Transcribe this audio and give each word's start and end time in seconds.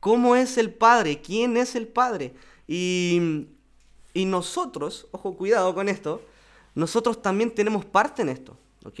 cómo 0.00 0.34
es 0.34 0.58
el 0.58 0.72
Padre, 0.72 1.20
quién 1.20 1.56
es 1.56 1.76
el 1.76 1.86
Padre. 1.86 2.34
Y, 2.66 3.46
y 4.14 4.24
nosotros, 4.24 5.06
ojo, 5.12 5.36
cuidado 5.36 5.74
con 5.74 5.88
esto, 5.88 6.22
nosotros 6.74 7.22
también 7.22 7.54
tenemos 7.54 7.84
parte 7.84 8.22
en 8.22 8.30
esto, 8.30 8.56
¿ok? 8.84 9.00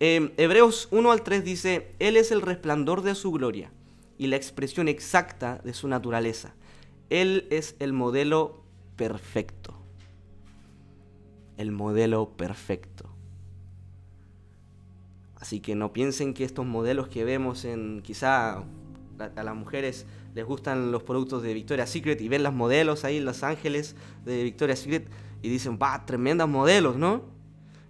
Em, 0.00 0.32
Hebreos 0.38 0.88
1 0.90 1.12
al 1.12 1.22
3 1.22 1.44
dice, 1.44 1.94
Él 1.98 2.16
es 2.16 2.30
el 2.30 2.40
resplandor 2.40 3.02
de 3.02 3.14
su 3.14 3.30
gloria 3.32 3.70
y 4.16 4.28
la 4.28 4.36
expresión 4.36 4.88
exacta 4.88 5.60
de 5.62 5.74
su 5.74 5.88
naturaleza. 5.88 6.54
Él 7.10 7.46
es 7.50 7.76
el 7.78 7.92
modelo 7.92 8.64
perfecto. 8.96 9.74
El 11.58 11.70
modelo 11.70 12.30
perfecto. 12.30 13.10
Así 15.36 15.60
que 15.60 15.74
no 15.74 15.92
piensen 15.92 16.32
que 16.32 16.44
estos 16.44 16.64
modelos 16.64 17.08
que 17.08 17.24
vemos 17.24 17.66
en 17.66 18.00
quizá 18.02 18.64
a, 19.22 19.42
las 19.42 19.54
mujeres 19.54 20.06
les 20.34 20.44
gustan 20.44 20.92
los 20.92 21.02
productos 21.02 21.42
de 21.42 21.54
Victoria's 21.54 21.90
Secret 21.90 22.20
y 22.20 22.28
ven 22.28 22.42
las 22.42 22.52
modelos 22.52 23.04
ahí 23.04 23.16
en 23.18 23.24
Los 23.24 23.42
Ángeles 23.42 23.96
de 24.24 24.42
Victoria's 24.42 24.80
Secret 24.80 25.08
y 25.42 25.48
dicen, 25.48 25.78
va, 25.80 26.04
tremendas 26.06 26.48
modelos, 26.48 26.96
¿no? 26.96 27.22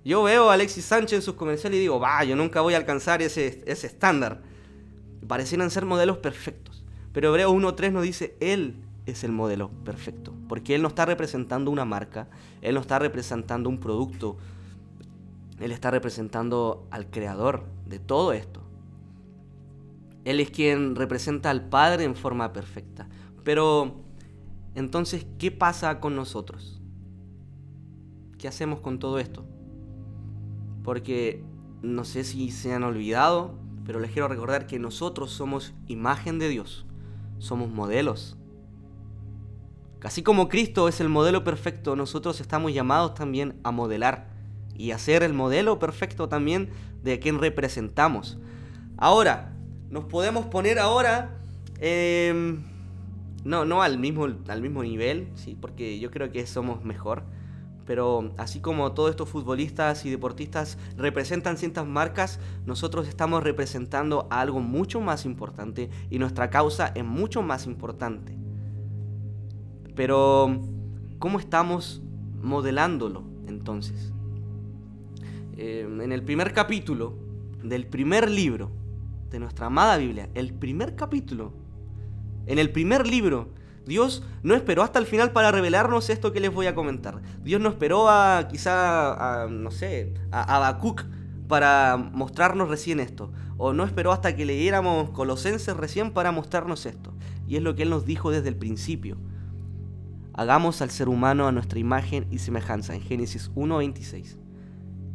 Yo 0.05 0.23
veo 0.23 0.51
a 0.51 0.55
Alexis 0.55 0.85
Sánchez 0.85 1.17
en 1.17 1.23
sus 1.23 1.35
comerciales 1.35 1.77
y 1.77 1.81
digo, 1.81 2.01
va, 2.01 2.25
yo 2.25 2.37
nunca 2.37 2.61
voy 2.61 2.75
a 2.75 2.79
alcanzar 2.79 3.21
ese, 3.21 3.63
ese 3.67 3.87
estándar. 3.87 4.41
Parecieran 5.27 5.71
ser 5.71 5.85
modelos 5.85 6.19
perfectos. 6.19 6.85
Pero 7.13 7.29
Hebreo 7.29 7.53
1.3 7.53 7.93
nos 7.93 8.05
dice, 8.05 8.37
Él 8.41 8.77
es 9.07 9.25
el 9.25 9.33
modelo 9.33 9.71
perfecto. 9.85 10.33
Porque 10.49 10.75
Él 10.75 10.83
no 10.83 10.89
está 10.89 11.05
representando 11.05 11.71
una 11.71 11.85
marca, 11.85 12.29
Él 12.63 12.75
no 12.75 12.81
está 12.81 12.99
representando 12.99 13.69
un 13.69 13.79
producto, 13.79 14.39
Él 15.59 15.73
está 15.73 15.91
representando 15.91 16.87
al 16.91 17.11
creador 17.11 17.65
de 17.87 17.99
todo 17.99 18.33
esto. 18.33 18.63
Él 20.25 20.41
es 20.41 20.51
quien 20.51 20.97
representa 20.97 21.51
al 21.51 21.69
Padre 21.69 22.05
en 22.05 22.15
forma 22.15 22.53
perfecta. 22.53 23.09
Pero, 23.45 24.05
entonces, 24.75 25.27
¿qué 25.39 25.51
pasa 25.51 26.01
con 26.01 26.15
nosotros? 26.15 26.81
¿Qué 28.39 28.49
hacemos 28.49 28.81
con 28.81 28.99
todo 28.99 29.19
esto? 29.19 29.45
Porque 30.83 31.45
no 31.83 32.05
sé 32.05 32.25
si 32.25 32.51
se 32.51 32.73
han 32.73 32.85
olvidado, 32.85 33.59
pero 33.85 34.01
les 34.01 34.11
quiero 34.11 34.29
recordar 34.29 34.67
que 34.67 34.79
nosotros 34.79 35.31
somos 35.31 35.75
imagen 35.87 36.39
de 36.39 36.49
Dios, 36.49 36.87
somos 37.39 37.71
modelos. 37.71 38.37
Así 40.03 40.23
como 40.23 40.49
Cristo 40.49 40.89
es 40.89 41.01
el 41.01 41.09
modelo 41.09 41.45
perfecto, 41.45 41.97
nosotros 41.97 42.41
estamos 42.41 42.73
llamados 42.73 43.15
también 43.15 43.59
a 43.65 43.71
modelar 43.71 44.31
y 44.75 44.93
a 44.93 44.99
ser 44.99 45.23
el 45.23 45.35
modelo 45.35 45.79
perfecto 45.79 46.29
también 46.29 46.71
de 47.03 47.19
quien 47.19 47.39
representamos. 47.39 48.39
Ahora, 48.97 49.57
nos 49.91 50.05
podemos 50.05 50.47
poner 50.47 50.79
ahora, 50.79 51.39
em, 51.79 52.63
no, 53.45 53.65
no 53.65 53.83
al 53.83 53.99
mismo, 53.99 54.27
al 54.49 54.63
mismo 54.63 54.83
nivel, 54.83 55.29
¿sí? 55.35 55.57
porque 55.61 55.99
yo 55.99 56.11
creo 56.11 56.31
que 56.31 56.47
somos 56.47 56.85
mejor 56.85 57.25
pero 57.91 58.31
así 58.37 58.61
como 58.61 58.93
todos 58.93 59.11
estos 59.11 59.29
futbolistas 59.29 60.05
y 60.05 60.11
deportistas 60.11 60.79
representan 60.97 61.57
ciertas 61.57 61.85
marcas, 61.85 62.39
nosotros 62.65 63.09
estamos 63.09 63.43
representando 63.43 64.29
algo 64.31 64.61
mucho 64.61 65.01
más 65.01 65.25
importante 65.25 65.91
y 66.09 66.21
nuestra 66.21 66.51
causa 66.51 66.93
es 66.95 67.05
mucho 67.05 67.43
más 67.43 67.67
importante. 67.67 68.39
Pero, 69.97 70.61
¿cómo 71.19 71.41
estamos 71.41 72.01
modelándolo 72.41 73.25
entonces? 73.49 74.13
Eh, 75.57 75.85
en 75.85 76.13
el 76.13 76.23
primer 76.23 76.53
capítulo 76.53 77.19
del 77.65 77.89
primer 77.89 78.31
libro 78.31 78.71
de 79.31 79.39
nuestra 79.39 79.67
amada 79.67 79.97
Biblia, 79.97 80.29
el 80.35 80.53
primer 80.53 80.97
capítulo, 80.97 81.53
en 82.47 82.59
el 82.59 82.71
primer 82.71 83.07
libro, 83.07 83.49
Dios 83.87 84.25
no 84.43 84.55
esperó 84.55 84.83
hasta 84.83 84.99
el 84.99 85.07
final 85.07 85.33
para 85.33 85.53
revelarnos 85.53 86.11
esto 86.11 86.33
que 86.33 86.41
les 86.41 86.53
voy 86.53 86.67
a 86.67 86.75
comentar. 86.75 87.23
Dios 87.43 87.61
no 87.61 87.69
esperó 87.69 88.09
a 88.09 88.49
quizá, 88.49 89.43
a, 89.45 89.49
no 89.49 89.71
sé, 89.71 90.15
a 90.31 90.57
Habacuc 90.57 91.05
para 91.49 91.97
mostrarnos 91.97 92.69
recién 92.69 93.01
esto. 93.01 93.33
O 93.57 93.73
no 93.73 93.85
esperó 93.85 94.13
hasta 94.13 94.37
que 94.37 94.45
leyéramos 94.45 95.11
Colosenses 95.11 95.77
recién 95.77 96.13
para 96.13 96.33
mostrarnos 96.33 96.87
esto. 96.87 97.13
Y 97.47 97.57
es 97.57 97.63
lo 97.63 97.75
que 97.75 97.83
Él 97.83 97.91
nos 97.91 98.07
dijo 98.07 98.31
desde 98.31 98.49
el 98.49 98.57
principio. 98.57 99.17
Hagamos 100.35 100.81
al 100.81 100.91
ser 100.91 101.09
humano 101.09 101.47
a 101.47 101.53
nuestra 101.53 101.79
imagen 101.79 102.27
y 102.31 102.39
semejanza 102.39 102.95
en 102.95 103.03
Génesis 103.03 103.51
1.26. 103.55 104.37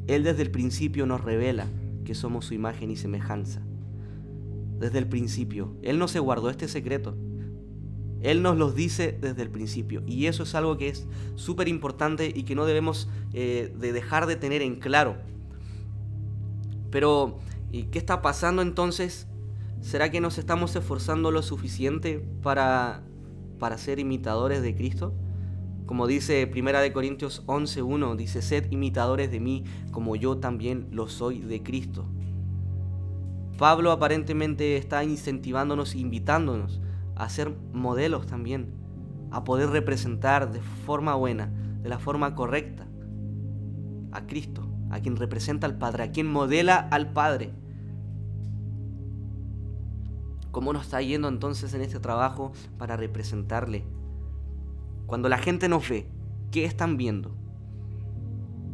Él 0.08 0.24
desde 0.24 0.44
el 0.44 0.52
principio 0.52 1.06
nos 1.06 1.22
revela 1.22 1.68
que 2.04 2.14
somos 2.14 2.46
su 2.46 2.54
imagen 2.54 2.92
y 2.92 2.98
semejanza. 2.98 3.62
Desde 4.80 5.00
el 5.00 5.08
principio. 5.08 5.76
Él 5.82 6.00
no 6.00 6.08
se 6.08 6.20
guardó 6.20 6.50
este 6.50 6.68
secreto. 6.68 7.16
Él 8.22 8.42
nos 8.42 8.58
los 8.58 8.76
dice 8.76 9.18
desde 9.20 9.44
el 9.44 9.52
principio. 9.52 10.02
Y 10.08 10.26
eso 10.26 10.44
es 10.44 10.56
algo 10.56 10.78
que 10.78 10.90
es 10.90 11.08
súper 11.36 11.68
importante 11.68 12.32
y 12.34 12.44
que 12.44 12.56
no 12.56 12.66
debemos 12.66 13.08
eh, 13.34 13.74
de 13.78 13.94
dejar 13.94 14.26
de 14.26 14.36
tener 14.36 14.62
en 14.62 14.78
claro. 14.78 15.18
Pero, 16.90 17.40
¿y 17.72 17.84
qué 17.84 18.00
está 18.00 18.22
pasando 18.22 18.62
entonces? 18.62 19.28
¿Será 19.82 20.10
que 20.10 20.22
nos 20.22 20.40
estamos 20.40 20.76
esforzando 20.76 21.30
lo 21.30 21.44
suficiente 21.44 22.26
para, 22.42 23.04
para 23.60 23.78
ser 23.78 24.00
imitadores 24.00 24.64
de 24.64 24.76
Cristo? 24.76 25.14
Como 25.86 26.08
dice 26.08 26.48
Primera 26.48 26.82
de 26.82 26.92
Corintios 26.92 27.46
11.1, 27.46 28.16
dice, 28.16 28.42
sed 28.42 28.72
imitadores 28.72 29.30
de 29.30 29.40
mí 29.40 29.66
como 29.92 30.16
yo 30.16 30.38
también 30.38 30.88
lo 30.90 31.08
soy 31.08 31.42
de 31.42 31.62
Cristo. 31.62 32.08
Pablo 33.58 33.92
aparentemente 33.92 34.76
está 34.76 35.04
incentivándonos, 35.04 35.96
invitándonos 35.96 36.82
a 37.16 37.30
ser 37.30 37.56
modelos 37.72 38.28
también, 38.28 38.74
a 39.32 39.44
poder 39.44 39.70
representar 39.70 40.52
de 40.52 40.62
forma 40.62 41.16
buena, 41.16 41.48
de 41.82 41.88
la 41.88 41.98
forma 41.98 42.36
correcta, 42.36 42.86
a 44.12 44.28
Cristo, 44.28 44.68
a 44.90 45.00
quien 45.00 45.16
representa 45.16 45.68
al 45.68 45.78
Padre, 45.78 46.04
a 46.04 46.12
quien 46.12 46.28
modela 46.28 46.76
al 46.76 47.14
Padre. 47.14 47.54
¿Cómo 50.52 50.74
nos 50.74 50.84
está 50.84 51.02
yendo 51.02 51.28
entonces 51.28 51.74
en 51.74 51.82
este 51.82 52.00
trabajo 52.00 52.52
para 52.78 52.98
representarle? 52.98 53.86
Cuando 55.06 55.30
la 55.30 55.38
gente 55.38 55.70
nos 55.70 55.88
ve, 55.88 56.10
¿qué 56.52 56.66
están 56.66 56.98
viendo? 56.98 57.36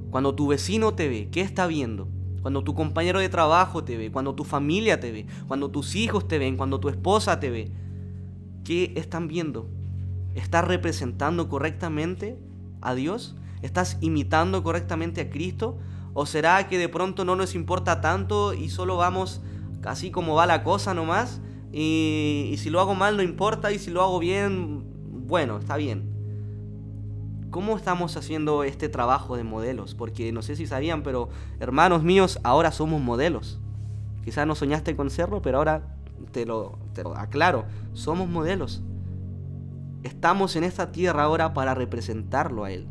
Cuando 0.09 0.35
tu 0.35 0.47
vecino 0.47 0.93
te 0.93 1.07
ve, 1.07 1.29
¿qué 1.31 1.41
está 1.41 1.67
viendo? 1.67 2.07
Cuando 2.41 2.63
tu 2.63 2.73
compañero 2.73 3.19
de 3.19 3.29
trabajo 3.29 3.83
te 3.83 3.97
ve, 3.97 4.11
cuando 4.11 4.35
tu 4.35 4.43
familia 4.43 4.99
te 4.99 5.11
ve, 5.11 5.25
cuando 5.47 5.69
tus 5.69 5.95
hijos 5.95 6.27
te 6.27 6.39
ven, 6.39 6.57
cuando 6.57 6.79
tu 6.79 6.89
esposa 6.89 7.39
te 7.39 7.49
ve, 7.49 7.71
¿Qué 8.63 8.93
están 8.95 9.27
viendo? 9.27 9.69
¿Estás 10.35 10.65
representando 10.65 11.49
correctamente 11.49 12.37
a 12.81 12.93
Dios? 12.93 13.35
¿Estás 13.61 13.97
imitando 14.01 14.63
correctamente 14.63 15.21
a 15.21 15.29
Cristo? 15.29 15.77
¿O 16.13 16.25
será 16.25 16.67
que 16.67 16.77
de 16.77 16.87
pronto 16.87 17.25
no 17.25 17.35
nos 17.35 17.55
importa 17.55 18.01
tanto 18.01 18.53
y 18.53 18.69
solo 18.69 18.97
vamos 18.97 19.41
así 19.83 20.11
como 20.11 20.35
va 20.35 20.45
la 20.45 20.63
cosa 20.63 20.93
nomás? 20.93 21.41
Y, 21.73 22.49
y 22.51 22.57
si 22.57 22.69
lo 22.69 22.79
hago 22.79 22.93
mal 22.93 23.17
no 23.17 23.23
importa 23.23 23.71
y 23.71 23.79
si 23.79 23.89
lo 23.89 24.03
hago 24.03 24.19
bien, 24.19 24.83
bueno, 25.27 25.57
está 25.57 25.77
bien. 25.77 26.10
¿Cómo 27.51 27.75
estamos 27.75 28.15
haciendo 28.15 28.63
este 28.63 28.87
trabajo 28.87 29.35
de 29.35 29.43
modelos? 29.43 29.93
Porque 29.93 30.31
no 30.31 30.41
sé 30.41 30.55
si 30.55 30.65
sabían, 30.67 31.03
pero 31.03 31.27
hermanos 31.59 32.01
míos, 32.01 32.39
ahora 32.43 32.71
somos 32.71 33.01
modelos. 33.01 33.59
Quizás 34.23 34.47
no 34.47 34.55
soñaste 34.55 34.95
con 34.95 35.09
serlo, 35.09 35.41
pero 35.41 35.57
ahora 35.57 35.97
te 36.31 36.45
lo, 36.45 36.79
aclaro, 37.17 37.65
somos 37.91 38.29
modelos. 38.29 38.81
Estamos 40.03 40.55
en 40.55 40.63
esta 40.63 40.93
tierra 40.93 41.23
ahora 41.23 41.53
para 41.53 41.75
representarlo 41.75 42.63
a 42.63 42.71
Él. 42.71 42.87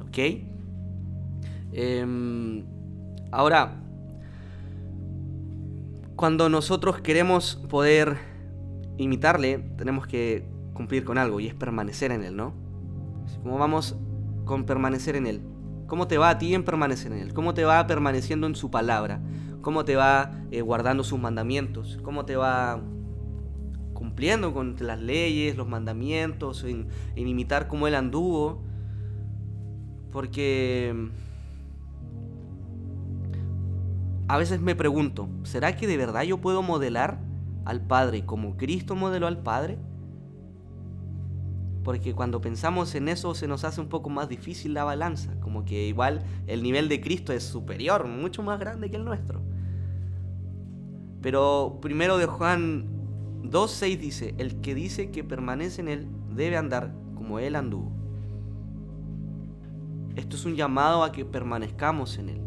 ¿Ok? 0.00 0.18
Em, 1.72 2.64
ahora, 3.30 3.80
cuando 6.16 6.48
nosotros 6.48 7.00
queremos 7.00 7.62
poder 7.68 8.18
imitarle, 8.96 9.58
tenemos 9.78 10.08
que 10.08 10.48
cumplir 10.74 11.04
con 11.04 11.16
algo 11.16 11.38
y 11.38 11.46
es 11.46 11.54
permanecer 11.54 12.10
en 12.10 12.24
Él, 12.24 12.36
¿no? 12.36 12.59
¿Cómo 13.42 13.58
vamos 13.58 13.96
con 14.44 14.64
permanecer 14.64 15.16
en 15.16 15.26
Él? 15.26 15.42
¿Cómo 15.86 16.06
te 16.06 16.18
va 16.18 16.30
a 16.30 16.38
ti 16.38 16.54
en 16.54 16.64
permanecer 16.64 17.12
en 17.12 17.18
Él? 17.18 17.34
¿Cómo 17.34 17.54
te 17.54 17.64
va 17.64 17.86
permaneciendo 17.86 18.46
en 18.46 18.54
su 18.54 18.70
palabra? 18.70 19.20
cómo 19.60 19.84
te 19.84 19.96
va 19.96 20.32
eh, 20.50 20.62
guardando 20.62 21.04
sus 21.04 21.18
mandamientos, 21.18 21.98
cómo 22.02 22.24
te 22.24 22.36
va 22.36 22.80
cumpliendo 23.92 24.52
con 24.54 24.76
las 24.80 25.00
leyes, 25.00 25.56
los 25.56 25.68
mandamientos, 25.68 26.64
en, 26.64 26.88
imitar 27.16 27.68
cómo 27.68 27.86
él 27.86 27.94
anduvo. 27.94 28.62
Porque 30.10 31.10
a 34.28 34.38
veces 34.38 34.60
me 34.60 34.74
pregunto, 34.74 35.28
¿será 35.44 35.76
que 35.76 35.86
de 35.86 35.96
verdad 35.96 36.22
yo 36.22 36.38
puedo 36.40 36.62
modelar 36.62 37.20
al 37.64 37.86
Padre 37.86 38.24
como 38.24 38.56
Cristo 38.56 38.96
modeló 38.96 39.26
al 39.26 39.42
Padre? 39.42 39.78
Porque 41.90 42.14
cuando 42.14 42.40
pensamos 42.40 42.94
en 42.94 43.08
eso 43.08 43.34
se 43.34 43.48
nos 43.48 43.64
hace 43.64 43.80
un 43.80 43.88
poco 43.88 44.10
más 44.10 44.28
difícil 44.28 44.74
la 44.74 44.84
balanza, 44.84 45.34
como 45.40 45.64
que 45.64 45.88
igual 45.88 46.22
el 46.46 46.62
nivel 46.62 46.88
de 46.88 47.00
Cristo 47.00 47.32
es 47.32 47.42
superior, 47.42 48.06
mucho 48.06 48.44
más 48.44 48.60
grande 48.60 48.88
que 48.88 48.96
el 48.96 49.04
nuestro. 49.04 49.42
Pero 51.20 51.80
primero 51.82 52.16
de 52.16 52.26
Juan 52.26 52.86
2.6 53.42 53.98
dice, 53.98 54.34
el 54.38 54.60
que 54.60 54.76
dice 54.76 55.10
que 55.10 55.24
permanece 55.24 55.80
en 55.80 55.88
Él 55.88 56.06
debe 56.32 56.56
andar 56.56 56.94
como 57.16 57.40
Él 57.40 57.56
anduvo. 57.56 57.90
Esto 60.14 60.36
es 60.36 60.44
un 60.44 60.54
llamado 60.54 61.02
a 61.02 61.10
que 61.10 61.24
permanezcamos 61.24 62.18
en 62.18 62.28
Él. 62.28 62.40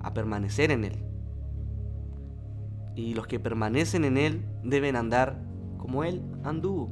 A 0.00 0.12
permanecer 0.12 0.72
en 0.72 0.84
Él. 0.84 1.04
Y 2.96 3.14
los 3.14 3.28
que 3.28 3.38
permanecen 3.38 4.04
en 4.04 4.16
Él 4.16 4.44
deben 4.64 4.96
andar 4.96 5.48
como 5.90 6.04
Él 6.04 6.22
anduvo. 6.44 6.88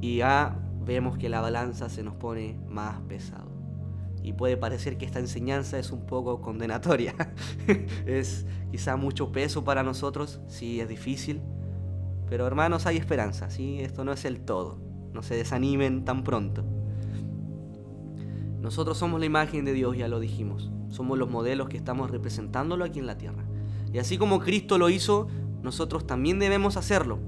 Y 0.00 0.16
ya 0.16 0.58
vemos 0.86 1.18
que 1.18 1.28
la 1.28 1.42
balanza 1.42 1.90
se 1.90 2.02
nos 2.02 2.14
pone 2.14 2.58
más 2.66 3.02
pesado. 3.02 3.50
Y 4.22 4.32
puede 4.32 4.56
parecer 4.56 4.96
que 4.96 5.04
esta 5.04 5.18
enseñanza 5.18 5.78
es 5.78 5.92
un 5.92 6.06
poco 6.06 6.40
condenatoria. 6.40 7.14
es 8.06 8.46
quizá 8.70 8.96
mucho 8.96 9.32
peso 9.32 9.64
para 9.64 9.82
nosotros, 9.82 10.40
sí 10.48 10.80
es 10.80 10.88
difícil. 10.88 11.42
Pero 12.30 12.46
hermanos, 12.46 12.86
hay 12.86 12.96
esperanza, 12.96 13.50
¿sí? 13.50 13.80
Esto 13.80 14.02
no 14.02 14.12
es 14.12 14.24
el 14.24 14.40
todo. 14.40 14.78
No 15.12 15.22
se 15.22 15.34
desanimen 15.36 16.06
tan 16.06 16.24
pronto. 16.24 16.64
Nosotros 18.62 18.96
somos 18.96 19.20
la 19.20 19.26
imagen 19.26 19.66
de 19.66 19.74
Dios, 19.74 19.94
ya 19.94 20.08
lo 20.08 20.20
dijimos. 20.20 20.72
Somos 20.88 21.18
los 21.18 21.30
modelos 21.30 21.68
que 21.68 21.76
estamos 21.76 22.10
representándolo 22.10 22.82
aquí 22.82 22.98
en 22.98 23.06
la 23.06 23.18
tierra. 23.18 23.44
Y 23.92 23.98
así 23.98 24.16
como 24.16 24.40
Cristo 24.40 24.78
lo 24.78 24.88
hizo, 24.88 25.28
nosotros 25.66 26.06
también 26.06 26.38
debemos 26.38 26.76
hacerlo. 26.76 27.18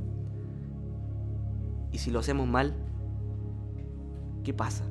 Y 1.91 1.99
si 1.99 2.13
lo 2.13 2.21
hacemos 2.21 2.47
mal, 2.47 2.77
¿qué 4.45 4.55
pasa? 4.55 4.85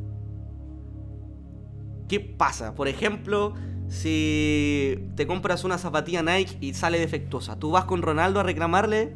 ¿Qué 2.10 2.20
pasa? 2.20 2.76
Por 2.76 2.90
ejemplo, 2.90 3.54
si 3.88 5.10
te 5.16 5.26
compras 5.26 5.64
una 5.64 5.78
zapatilla 5.78 6.24
Nike 6.24 6.58
y 6.60 6.74
sale 6.74 7.00
defectuosa, 7.00 7.58
¿tú 7.58 7.72
vas 7.72 7.86
con 7.86 8.02
Ronaldo 8.02 8.42
a 8.42 8.44
reclamarle? 8.44 9.16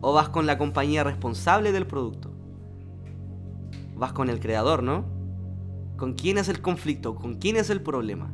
¿O 0.00 0.12
vas 0.12 0.28
con 0.28 0.46
la 0.46 0.56
compañía 0.56 1.02
responsable 1.02 1.72
del 1.72 1.88
producto? 1.88 2.32
Vas 3.96 4.12
con 4.12 4.30
el 4.30 4.38
creador, 4.38 4.84
¿no? 4.84 5.04
¿Con 5.96 6.14
quién 6.14 6.38
es 6.38 6.48
el 6.48 6.62
conflicto? 6.62 7.16
¿Con 7.16 7.34
quién 7.34 7.56
es 7.56 7.70
el 7.70 7.82
problema? 7.82 8.32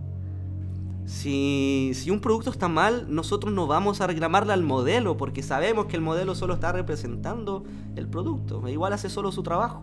Si, 1.07 1.93
un 2.11 2.21
producto 2.21 2.51
está 2.51 2.69
mal, 2.69 3.07
nosotros 3.09 3.53
no 3.53 3.67
vamos 3.67 4.01
a 4.01 4.07
reclamarle 4.07 4.53
al 4.53 4.63
modelo 4.63 5.17
porque 5.17 5.43
sabemos 5.43 5.87
que 5.87 5.97
el 5.97 6.03
modelo 6.03 6.35
solo 6.35 6.55
está 6.55 6.73
representando 6.73 7.65
el 7.97 8.07
producto. 8.07 8.67
Igual 8.69 8.93
hace 8.93 9.11
solo 9.11 9.33
su 9.33 9.43
trabajo. 9.43 9.83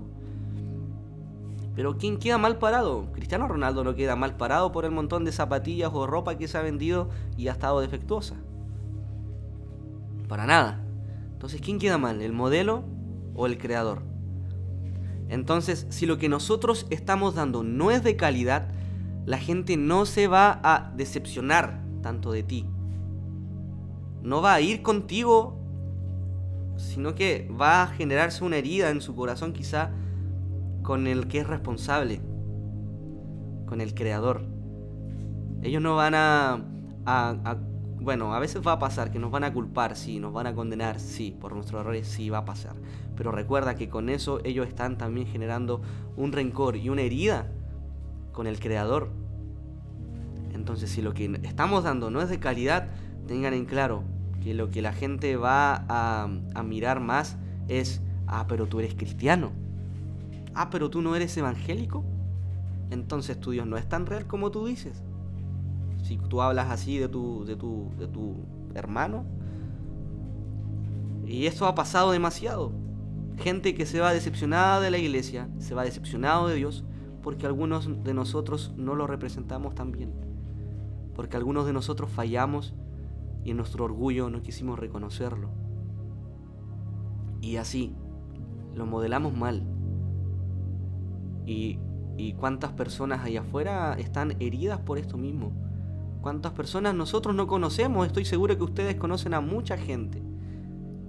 Pero 1.76 1.98
¿quién 1.98 2.18
queda 2.18 2.38
mal 2.38 2.58
parado? 2.58 3.12
Cristiano 3.14 3.48
Ronaldo 3.48 3.84
no 3.84 3.94
queda 3.94 4.16
mal 4.16 4.36
parado 4.36 4.72
por 4.72 4.86
el 4.86 4.92
montón 4.92 5.26
de 5.26 5.32
zapatillas 5.32 5.92
o 5.94 6.08
ropa 6.08 6.38
que 6.38 6.48
se 6.48 6.58
ha 6.58 6.62
vendido 6.62 7.10
y 7.38 7.50
ha 7.50 7.52
estado 7.52 7.82
defectuosa. 7.82 8.36
Para 10.28 10.46
nada. 10.46 10.84
Entonces, 11.34 11.62
¿quién 11.62 11.78
queda 11.78 11.98
mal? 11.98 12.22
¿El 12.22 12.34
modelo 12.34 12.84
o 13.36 13.46
el 13.46 13.60
creador? 13.60 14.02
Entonces, 15.30 15.86
si 15.90 16.06
lo 16.06 16.18
que 16.18 16.30
nosotros 16.30 16.88
estamos 16.90 17.36
dando 17.36 17.64
no 17.64 17.92
es 17.92 18.04
de 18.04 18.16
calidad, 18.16 18.70
la 19.28 19.38
gente 19.38 19.76
no 19.76 20.06
se 20.06 20.30
va 20.30 20.62
a 20.64 20.94
decepcionar 20.96 21.84
tanto 22.02 22.32
de 22.32 22.44
ti. 22.44 22.66
No 24.24 24.42
va 24.42 24.54
a 24.54 24.62
ir 24.62 24.82
contigo, 24.82 25.60
sino 26.78 27.14
que 27.14 27.52
va 27.60 27.84
a 27.84 27.88
generarse 27.88 28.46
una 28.46 28.56
herida 28.56 28.90
en 28.90 29.02
su 29.02 29.16
corazón 29.16 29.52
quizá 29.52 29.92
con 30.82 31.08
el 31.08 31.28
que 31.28 31.40
es 31.40 31.48
responsable, 31.48 32.22
con 33.66 33.82
el 33.82 33.94
creador. 33.94 34.46
Ellos 35.62 35.82
no 35.82 35.98
van 35.98 36.16
a, 36.16 36.64
Bueno, 38.00 38.34
a 38.34 38.40
veces 38.40 38.66
va 38.66 38.72
a 38.72 38.80
pasar 38.80 39.12
que 39.12 39.20
nos 39.20 39.30
van 39.30 39.44
a 39.44 39.52
culpar, 39.52 39.98
sí, 39.98 40.22
nos 40.22 40.32
van 40.32 40.48
a 40.48 40.56
condenar, 40.56 41.02
sí, 41.02 41.36
por 41.38 41.54
nuestros 41.54 41.82
errores, 41.82 42.08
sí, 42.08 42.30
va 42.30 42.38
a 42.38 42.46
pasar. 42.46 42.78
Pero 43.18 43.34
recuerda 43.34 43.76
que 43.76 43.90
con 43.90 44.08
eso 44.08 44.40
ellos 44.46 44.70
están 44.70 44.98
también 44.98 45.28
generando 45.28 45.82
un 46.16 46.32
rencor 46.32 46.78
y 46.78 46.88
una 46.88 47.02
herida 47.02 47.52
con 48.38 48.46
el 48.46 48.60
creador. 48.60 49.10
Entonces, 50.54 50.92
si 50.92 51.02
lo 51.02 51.16
que 51.16 51.42
estamos 51.42 51.84
dando 51.84 52.12
no 52.12 52.22
es 52.22 52.30
de 52.30 52.40
calidad, 52.40 52.90
tengan 53.26 53.56
en 53.56 53.66
claro 53.66 54.04
que 54.44 54.54
lo 54.54 54.70
que 54.70 54.84
la 54.84 54.94
gente 54.94 55.38
va 55.38 55.86
a, 55.90 56.64
mirar 56.64 57.00
más 57.00 57.36
es, 57.68 58.00
ah, 58.28 58.46
pero 58.48 58.68
tú 58.68 58.78
eres 58.78 58.94
cristiano 58.94 59.52
ah, 60.54 60.70
pero 60.70 60.92
tú 60.92 61.02
no 61.02 61.16
eres 61.16 61.36
evangélico, 61.36 62.06
entonces 62.92 63.40
tu 63.40 63.50
Dios 63.50 63.66
no 63.66 63.76
es 63.76 63.90
tan 63.90 64.06
real 64.06 64.28
como 64.28 64.52
tú 64.52 64.68
dices. 64.68 65.02
Si 66.04 66.18
tú 66.18 66.44
hablas 66.44 66.70
así 66.70 67.00
de 67.00 67.08
tu, 67.08 67.44
de 67.44 67.56
tu, 67.56 67.92
de 67.98 68.08
tu 68.08 68.36
hermano. 68.76 69.26
Y 71.26 71.48
esto 71.48 71.66
ha 71.66 71.74
pasado 71.74 72.12
demasiado. 72.12 72.72
Gente 73.40 73.74
que 73.74 73.88
se 73.88 74.00
va 74.00 74.14
decepcionada 74.14 74.80
de 74.80 74.92
la 74.92 75.00
iglesia, 75.00 75.50
se 75.58 75.74
va 75.74 75.84
decepcionado 75.84 76.48
de 76.48 76.56
Dios, 76.56 76.86
porque 77.28 77.46
algunos 77.46 78.06
de 78.06 78.14
nosotros 78.14 78.72
no 78.78 78.96
lo 78.96 79.06
representamos 79.06 79.76
tan 79.76 79.92
bien. 79.92 80.14
Porque 81.14 81.36
algunos 81.36 81.66
de 81.66 81.74
nosotros 81.74 82.10
fallamos 82.10 82.74
y 83.44 83.52
en 83.52 83.58
nuestro 83.58 83.84
orgullo 83.84 84.30
no 84.30 84.42
quisimos 84.42 84.80
reconocerlo. 84.80 85.50
Y 87.42 87.58
así, 87.58 87.94
lo 88.74 88.86
modelamos 88.86 89.36
mal 89.36 89.68
y, 91.46 91.80
cuántas 92.40 92.72
personas 92.72 93.26
allá 93.26 93.42
afuera 93.42 93.96
están 93.96 94.38
heridas 94.40 94.80
por 94.80 94.98
esto 94.98 95.18
mismo. 95.18 95.52
¿Cuántas 96.22 96.54
personas 96.54 96.96
nosotros 96.96 97.36
no 97.36 97.46
conocemos? 97.46 98.08
Estoy 98.08 98.24
seguro 98.24 98.56
que 98.56 98.64
ustedes 98.64 98.96
conocen 98.96 99.34
a 99.34 99.42
mucha 99.42 99.76
gente 99.76 100.24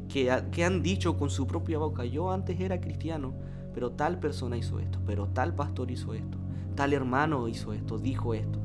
que, 0.08 0.36
que, 0.50 0.64
han 0.64 0.82
dicho 0.82 1.16
con 1.16 1.30
su 1.30 1.46
propia 1.46 1.78
boca, 1.78 2.04
yo 2.04 2.32
antes 2.32 2.58
era 2.58 2.80
cristiano, 2.80 3.34
pero 3.74 3.92
tal 3.92 4.18
persona 4.18 4.56
hizo 4.56 4.80
esto, 4.80 4.98
pero 5.06 5.28
tal 5.28 5.54
pastor 5.54 5.90
hizo 5.90 6.14
esto, 6.14 6.38
tal 6.74 6.92
hermano 6.92 7.48
hizo 7.48 7.72
esto, 7.72 7.98
dijo 7.98 8.34
esto. 8.34 8.58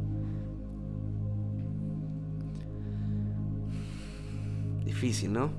Difícil, 4.86 5.34
¿no? 5.34 5.50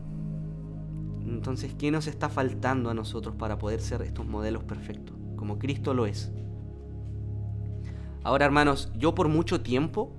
Entonces, 1.26 1.74
¿qué 1.74 1.90
nos 1.90 2.06
está 2.06 2.28
faltando 2.28 2.90
a 2.90 2.94
nosotros 2.94 3.34
para 3.36 3.58
poder 3.58 3.80
ser 3.80 4.02
estos 4.02 4.26
modelos 4.26 4.64
perfectos? 4.64 5.14
como 5.44 5.58
Cristo 5.58 5.92
lo 5.92 6.06
es. 6.06 6.32
Ahora 8.22 8.46
hermanos, 8.46 8.90
yo 8.96 9.14
por 9.14 9.28
mucho 9.28 9.60
tiempo 9.60 10.10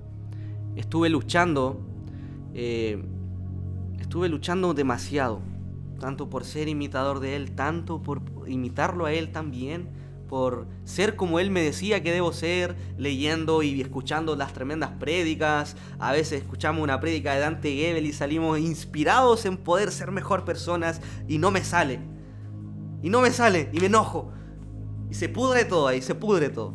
estuve 0.76 1.08
luchando, 1.08 1.80
eh, 2.54 3.04
estuve 3.98 4.28
luchando 4.28 4.72
demasiado, 4.72 5.40
tanto 5.98 6.30
por 6.30 6.44
ser 6.44 6.68
imitador 6.68 7.18
de 7.18 7.34
Él, 7.34 7.56
tanto 7.56 8.00
por 8.04 8.22
imitarlo 8.46 9.06
a 9.06 9.12
Él 9.12 9.32
también, 9.32 9.88
por 10.28 10.66
ser 10.84 11.16
como 11.16 11.38
Él 11.38 11.50
me 11.50 11.62
decía 11.62 12.02
que 12.02 12.12
debo 12.12 12.32
ser, 12.32 12.76
leyendo 12.98 13.62
y 13.62 13.80
escuchando 13.80 14.36
las 14.36 14.52
tremendas 14.52 14.90
prédicas. 14.98 15.76
A 15.98 16.12
veces 16.12 16.42
escuchamos 16.42 16.82
una 16.82 17.00
prédica 17.00 17.34
de 17.34 17.40
Dante 17.40 17.74
Gebel 17.74 18.06
y 18.06 18.12
salimos 18.12 18.58
inspirados 18.58 19.46
en 19.46 19.56
poder 19.56 19.92
ser 19.92 20.10
mejor 20.10 20.44
personas 20.44 21.00
y 21.28 21.38
no 21.38 21.50
me 21.50 21.62
sale. 21.62 22.00
Y 23.02 23.10
no 23.10 23.20
me 23.20 23.30
sale 23.30 23.70
y 23.72 23.80
me 23.80 23.86
enojo. 23.86 24.32
Y 25.10 25.14
se 25.14 25.28
pudre 25.28 25.64
todo 25.64 25.86
ahí, 25.86 26.02
se 26.02 26.14
pudre 26.14 26.48
todo. 26.48 26.74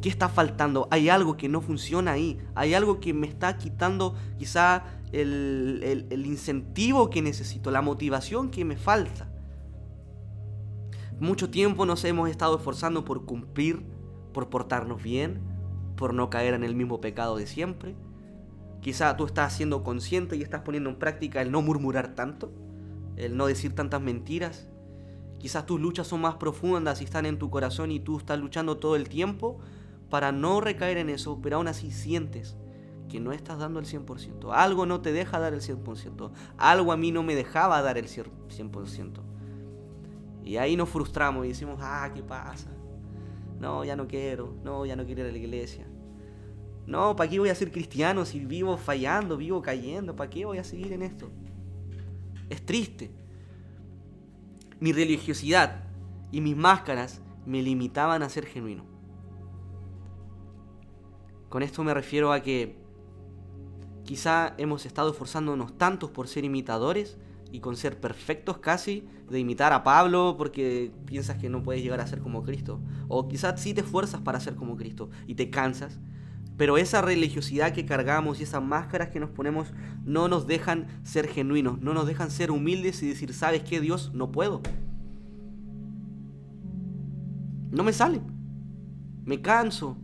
¿Qué 0.00 0.08
está 0.08 0.28
faltando? 0.28 0.88
Hay 0.90 1.08
algo 1.10 1.36
que 1.36 1.48
no 1.48 1.60
funciona 1.60 2.12
ahí. 2.12 2.38
Hay 2.54 2.74
algo 2.74 3.00
que 3.00 3.12
me 3.12 3.26
está 3.26 3.58
quitando 3.58 4.14
quizá 4.38 4.84
el, 5.12 6.06
el, 6.10 6.26
incentivo 6.26 7.10
que 7.10 7.20
necesito, 7.20 7.70
la 7.70 7.82
motivación 7.82 8.50
que 8.50 8.64
me 8.64 8.76
falta. 8.76 9.29
Mucho 11.20 11.50
tiempo 11.50 11.86
nos 11.86 12.04
hemos 12.04 12.28
estado 12.28 12.56
esforzando 12.56 13.04
por 13.04 13.24
cumplir, 13.24 13.84
por 14.32 14.48
portarnos 14.48 15.02
bien, 15.02 15.40
por 15.96 16.14
no 16.14 16.30
caer 16.30 16.54
en 16.54 16.64
el 16.64 16.74
mismo 16.74 17.00
pecado 17.00 17.36
de 17.36 17.46
siempre. 17.46 17.94
Quizá 18.80 19.16
tú 19.16 19.26
estás 19.26 19.52
siendo 19.52 19.84
consciente 19.84 20.36
y 20.36 20.42
estás 20.42 20.62
poniendo 20.62 20.90
en 20.90 20.96
práctica 20.96 21.42
el 21.42 21.52
no 21.52 21.62
murmurar 21.62 22.14
tanto, 22.14 22.50
el 23.16 23.36
no 23.36 23.46
decir 23.46 23.74
tantas 23.74 24.00
mentiras, 24.00 24.70
Quizás 25.40 25.64
tus 25.64 25.80
luchas 25.80 26.06
son 26.06 26.20
más 26.20 26.34
profundas 26.34 27.00
y 27.00 27.04
están 27.04 27.24
en 27.24 27.38
tu 27.38 27.48
corazón 27.48 27.90
y 27.90 27.98
tú 27.98 28.18
estás 28.18 28.38
luchando 28.38 28.76
todo 28.76 28.94
el 28.94 29.08
tiempo 29.08 29.58
para 30.10 30.32
no 30.32 30.60
recaer 30.60 30.98
en 30.98 31.08
eso, 31.08 31.40
pero 31.42 31.56
aún 31.56 31.66
así 31.66 31.90
sientes 31.90 32.58
que 33.08 33.20
no 33.20 33.32
estás 33.32 33.58
dando 33.58 33.80
el 33.80 33.86
100%. 33.86 34.52
Algo 34.52 34.84
no 34.84 35.00
te 35.00 35.12
deja 35.12 35.38
dar 35.38 35.54
el 35.54 35.62
100%. 35.62 36.30
Algo 36.58 36.92
a 36.92 36.98
mí 36.98 37.10
no 37.10 37.22
me 37.22 37.34
dejaba 37.34 37.80
dar 37.80 37.96
el 37.96 38.06
100%. 38.06 39.29
Y 40.44 40.56
ahí 40.56 40.76
nos 40.76 40.88
frustramos 40.88 41.44
y 41.44 41.48
decimos, 41.48 41.78
ah, 41.80 42.10
¿qué 42.14 42.22
pasa? 42.22 42.70
No, 43.58 43.84
ya 43.84 43.94
no 43.96 44.08
quiero. 44.08 44.54
No, 44.64 44.86
ya 44.86 44.96
no 44.96 45.04
quiero 45.04 45.22
ir 45.22 45.28
a 45.28 45.32
la 45.32 45.38
iglesia. 45.38 45.86
No, 46.86 47.14
¿para 47.14 47.30
qué 47.30 47.38
voy 47.38 47.50
a 47.50 47.54
ser 47.54 47.70
cristiano 47.70 48.24
si 48.24 48.44
vivo 48.44 48.76
fallando, 48.76 49.36
vivo 49.36 49.62
cayendo? 49.62 50.16
¿Para 50.16 50.30
qué 50.30 50.44
voy 50.44 50.58
a 50.58 50.64
seguir 50.64 50.92
en 50.92 51.02
esto? 51.02 51.30
Es 52.48 52.64
triste 52.64 53.10
mi 54.80 54.92
religiosidad 54.92 55.84
y 56.32 56.40
mis 56.40 56.56
máscaras 56.56 57.20
me 57.46 57.62
limitaban 57.62 58.22
a 58.22 58.28
ser 58.28 58.46
genuino. 58.46 58.84
Con 61.48 61.62
esto 61.62 61.84
me 61.84 61.92
refiero 61.92 62.32
a 62.32 62.40
que 62.40 62.76
quizá 64.04 64.54
hemos 64.56 64.86
estado 64.86 65.10
esforzándonos 65.10 65.76
tantos 65.76 66.10
por 66.10 66.28
ser 66.28 66.44
imitadores 66.44 67.18
y 67.52 67.60
con 67.60 67.76
ser 67.76 68.00
perfectos 68.00 68.58
casi, 68.58 69.04
de 69.28 69.38
imitar 69.38 69.72
a 69.72 69.82
Pablo 69.82 70.34
porque 70.36 70.92
piensas 71.06 71.38
que 71.38 71.48
no 71.48 71.62
puedes 71.62 71.82
llegar 71.82 72.00
a 72.00 72.06
ser 72.06 72.20
como 72.20 72.42
Cristo. 72.42 72.80
O 73.08 73.28
quizás 73.28 73.60
sí 73.60 73.74
te 73.74 73.80
esfuerzas 73.80 74.20
para 74.20 74.40
ser 74.40 74.54
como 74.54 74.76
Cristo 74.76 75.10
y 75.26 75.34
te 75.34 75.50
cansas. 75.50 76.00
Pero 76.56 76.76
esa 76.76 77.00
religiosidad 77.00 77.72
que 77.72 77.86
cargamos 77.86 78.38
y 78.38 78.42
esas 78.42 78.62
máscaras 78.62 79.08
que 79.08 79.20
nos 79.20 79.30
ponemos 79.30 79.72
no 80.04 80.28
nos 80.28 80.46
dejan 80.46 80.88
ser 81.04 81.26
genuinos, 81.26 81.80
no 81.80 81.94
nos 81.94 82.06
dejan 82.06 82.30
ser 82.30 82.50
humildes 82.50 83.02
y 83.02 83.08
decir, 83.08 83.32
¿sabes 83.32 83.62
qué 83.62 83.80
Dios? 83.80 84.12
No 84.12 84.30
puedo. 84.30 84.60
No 87.70 87.82
me 87.82 87.92
sale. 87.92 88.20
Me 89.24 89.40
canso. 89.40 89.96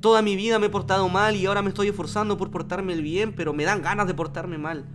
Toda 0.00 0.22
mi 0.22 0.34
vida 0.34 0.58
me 0.58 0.66
he 0.66 0.70
portado 0.70 1.08
mal 1.08 1.36
y 1.36 1.46
ahora 1.46 1.62
me 1.62 1.68
estoy 1.68 1.88
esforzando 1.88 2.36
por 2.36 2.50
portarme 2.50 2.96
bien, 2.96 3.32
pero 3.34 3.52
me 3.52 3.64
dan 3.64 3.80
ganas 3.80 4.06
de 4.06 4.14
portarme 4.14 4.58
mal. 4.58 4.86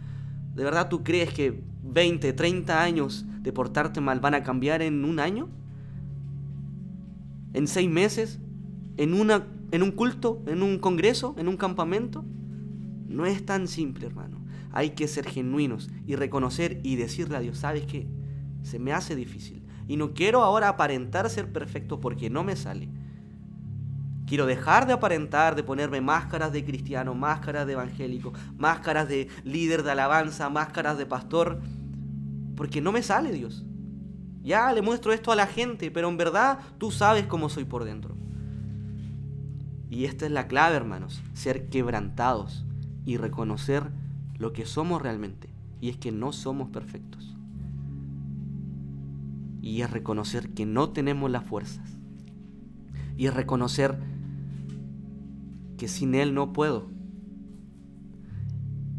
¿De 0.60 0.66
verdad 0.66 0.90
tú 0.90 1.06
crees 1.06 1.34
que 1.34 1.64
20, 1.84 2.34
30 2.34 2.84
años 2.84 3.26
de 3.40 3.54
portarte 3.54 4.02
mal 4.02 4.20
van 4.20 4.34
a 4.34 4.44
cambiar 4.44 4.82
en 4.82 5.06
un 5.06 5.22
año? 5.22 5.48
¿En 7.54 7.66
seis 7.66 7.90
meses? 7.90 8.42
¿En, 8.98 9.14
una, 9.14 9.48
¿En 9.72 9.84
un 9.84 9.92
culto? 9.94 10.44
¿En 10.48 10.62
un 10.62 10.78
congreso? 10.78 11.34
¿En 11.38 11.48
un 11.48 11.56
campamento? 11.56 12.26
No 13.08 13.26
es 13.26 13.46
tan 13.46 13.70
simple, 13.70 14.08
hermano. 14.08 14.44
Hay 14.74 14.90
que 14.90 15.08
ser 15.08 15.30
genuinos 15.30 15.90
y 16.06 16.18
reconocer 16.18 16.82
y 16.84 16.98
decirle 16.98 17.38
a 17.38 17.40
Dios, 17.40 17.60
¿sabes 17.60 17.86
qué? 17.86 18.10
Se 18.62 18.80
me 18.80 18.92
hace 18.92 19.16
difícil. 19.16 19.64
Y 19.88 19.96
no 19.96 20.14
quiero 20.14 20.44
ahora 20.44 20.68
aparentar 20.68 21.30
ser 21.30 21.54
perfecto 21.54 22.02
porque 22.02 22.30
no 22.30 22.44
me 22.44 22.58
sale. 22.58 22.90
Quiero 24.30 24.46
dejar 24.46 24.86
de 24.86 24.94
aparentar, 24.94 25.56
de 25.56 25.64
ponerme 25.64 26.02
máscaras 26.02 26.54
de 26.54 26.64
cristiano, 26.64 27.16
máscaras 27.16 27.66
de 27.66 27.74
evangélico, 27.74 28.32
máscaras 28.60 29.10
de 29.10 29.28
líder 29.44 29.82
de 29.82 29.90
alabanza, 29.90 30.52
máscaras 30.52 31.00
de 31.00 31.08
pastor, 31.08 31.60
porque 32.56 32.80
no 32.80 32.92
me 32.92 33.02
sale 33.02 33.32
Dios. 33.32 33.66
Ya 34.44 34.72
le 34.72 34.84
muestro 34.84 35.14
esto 35.14 35.32
a 35.32 35.36
la 35.36 35.48
gente, 35.48 35.90
pero 35.90 36.10
en 36.10 36.18
verdad 36.18 36.60
tú 36.78 36.92
sabes 36.92 37.26
cómo 37.26 37.50
soy 37.50 37.66
por 37.66 37.86
dentro. 37.86 38.16
Y 39.90 40.06
esta 40.06 40.28
es 40.28 40.32
la 40.32 40.48
clave, 40.48 40.76
hermanos, 40.76 41.24
ser 41.34 41.68
quebrantados 41.70 42.68
y 43.06 43.18
reconocer 43.18 43.90
lo 44.38 44.54
que 44.54 44.68
somos 44.68 45.02
realmente. 45.02 45.50
Y 45.82 45.90
es 45.90 45.98
que 45.98 46.12
no 46.12 46.34
somos 46.34 46.70
perfectos. 46.70 47.36
Y 49.60 49.82
es 49.82 49.90
reconocer 49.90 50.52
que 50.52 50.68
no 50.68 50.92
tenemos 50.92 51.32
las 51.32 51.46
fuerzas. 51.46 51.98
Y 53.18 53.26
es 53.26 53.34
reconocer 53.34 54.19
que 55.80 55.88
sin 55.88 56.14
Él 56.14 56.36
no 56.36 56.54
puedo. 56.54 56.90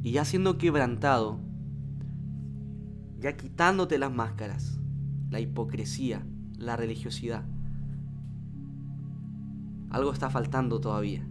Y 0.02 0.12
ya 0.12 0.24
siendo 0.24 0.58
quebrantado, 0.58 1.38
ya 3.20 3.36
quitándote 3.36 3.98
las 3.98 4.12
máscaras, 4.12 4.80
la 5.30 5.38
hipocresía, 5.38 6.26
la 6.56 6.76
religiosidad, 6.76 7.44
algo 9.90 10.12
está 10.12 10.30
faltando 10.30 10.80
todavía. 10.80 11.24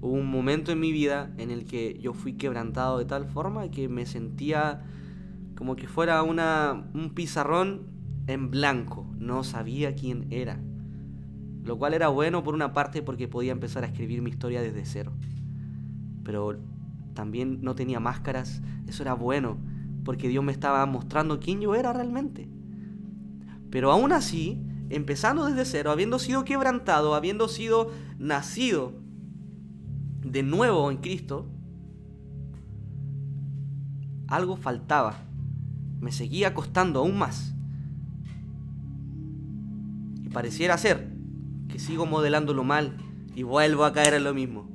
Hubo 0.00 0.12
un 0.12 0.26
momento 0.26 0.72
en 0.72 0.80
mi 0.80 0.90
vida 0.92 1.32
en 1.38 1.50
el 1.50 1.64
que 1.64 1.98
yo 2.00 2.12
fui 2.12 2.34
quebrantado 2.34 2.98
de 2.98 3.04
tal 3.04 3.26
forma 3.26 3.70
que 3.70 3.88
me 3.88 4.06
sentía 4.06 4.84
como 5.54 5.76
que 5.76 5.86
fuera 5.86 6.22
una, 6.22 6.90
un 6.94 7.14
pizarrón 7.14 7.86
en 8.26 8.50
blanco. 8.50 9.06
No 9.18 9.44
sabía 9.44 9.94
quién 9.94 10.26
era 10.30 10.60
lo 11.66 11.76
cual 11.78 11.94
era 11.94 12.08
bueno 12.08 12.44
por 12.44 12.54
una 12.54 12.72
parte 12.72 13.02
porque 13.02 13.26
podía 13.26 13.50
empezar 13.50 13.82
a 13.82 13.88
escribir 13.88 14.22
mi 14.22 14.30
historia 14.30 14.62
desde 14.62 14.86
cero. 14.86 15.12
Pero 16.22 16.58
también 17.12 17.60
no 17.62 17.74
tenía 17.74 17.98
máscaras, 17.98 18.62
eso 18.86 19.02
era 19.02 19.14
bueno, 19.14 19.58
porque 20.04 20.28
Dios 20.28 20.44
me 20.44 20.52
estaba 20.52 20.86
mostrando 20.86 21.40
quién 21.40 21.60
yo 21.60 21.74
era 21.74 21.92
realmente. 21.92 22.48
Pero 23.70 23.90
aún 23.90 24.12
así, 24.12 24.62
empezando 24.90 25.44
desde 25.46 25.64
cero, 25.64 25.90
habiendo 25.90 26.20
sido 26.20 26.44
quebrantado, 26.44 27.16
habiendo 27.16 27.48
sido 27.48 27.90
nacido 28.16 28.92
de 30.22 30.44
nuevo 30.44 30.88
en 30.88 30.98
Cristo, 30.98 31.48
algo 34.28 34.56
faltaba. 34.56 35.16
Me 36.00 36.12
seguía 36.12 36.54
costando 36.54 37.00
aún 37.00 37.18
más. 37.18 37.54
Y 40.22 40.28
pareciera 40.28 40.78
ser 40.78 41.15
que 41.68 41.78
sigo 41.78 42.06
modelándolo 42.06 42.64
mal 42.64 42.96
y 43.34 43.42
vuelvo 43.42 43.84
a 43.84 43.92
caer 43.92 44.14
en 44.14 44.24
lo 44.24 44.34
mismo. 44.34 44.68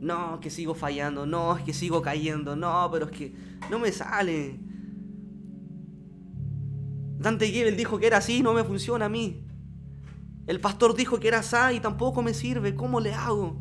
No, 0.00 0.38
que 0.40 0.50
sigo 0.50 0.74
fallando, 0.74 1.26
no, 1.26 1.56
es 1.56 1.64
que 1.64 1.72
sigo 1.72 2.02
cayendo, 2.02 2.56
no, 2.56 2.88
pero 2.92 3.06
es 3.06 3.12
que 3.12 3.34
no 3.70 3.78
me 3.78 3.90
sale. 3.90 4.60
Dante 7.18 7.48
Gebel 7.48 7.76
dijo 7.76 7.98
que 7.98 8.06
era 8.06 8.18
así, 8.18 8.42
no 8.42 8.52
me 8.52 8.64
funciona 8.64 9.06
a 9.06 9.08
mí. 9.08 9.46
El 10.46 10.60
pastor 10.60 10.94
dijo 10.94 11.18
que 11.18 11.28
era 11.28 11.38
así 11.38 11.76
y 11.76 11.80
tampoco 11.80 12.22
me 12.22 12.34
sirve, 12.34 12.74
¿cómo 12.74 13.00
le 13.00 13.14
hago? 13.14 13.60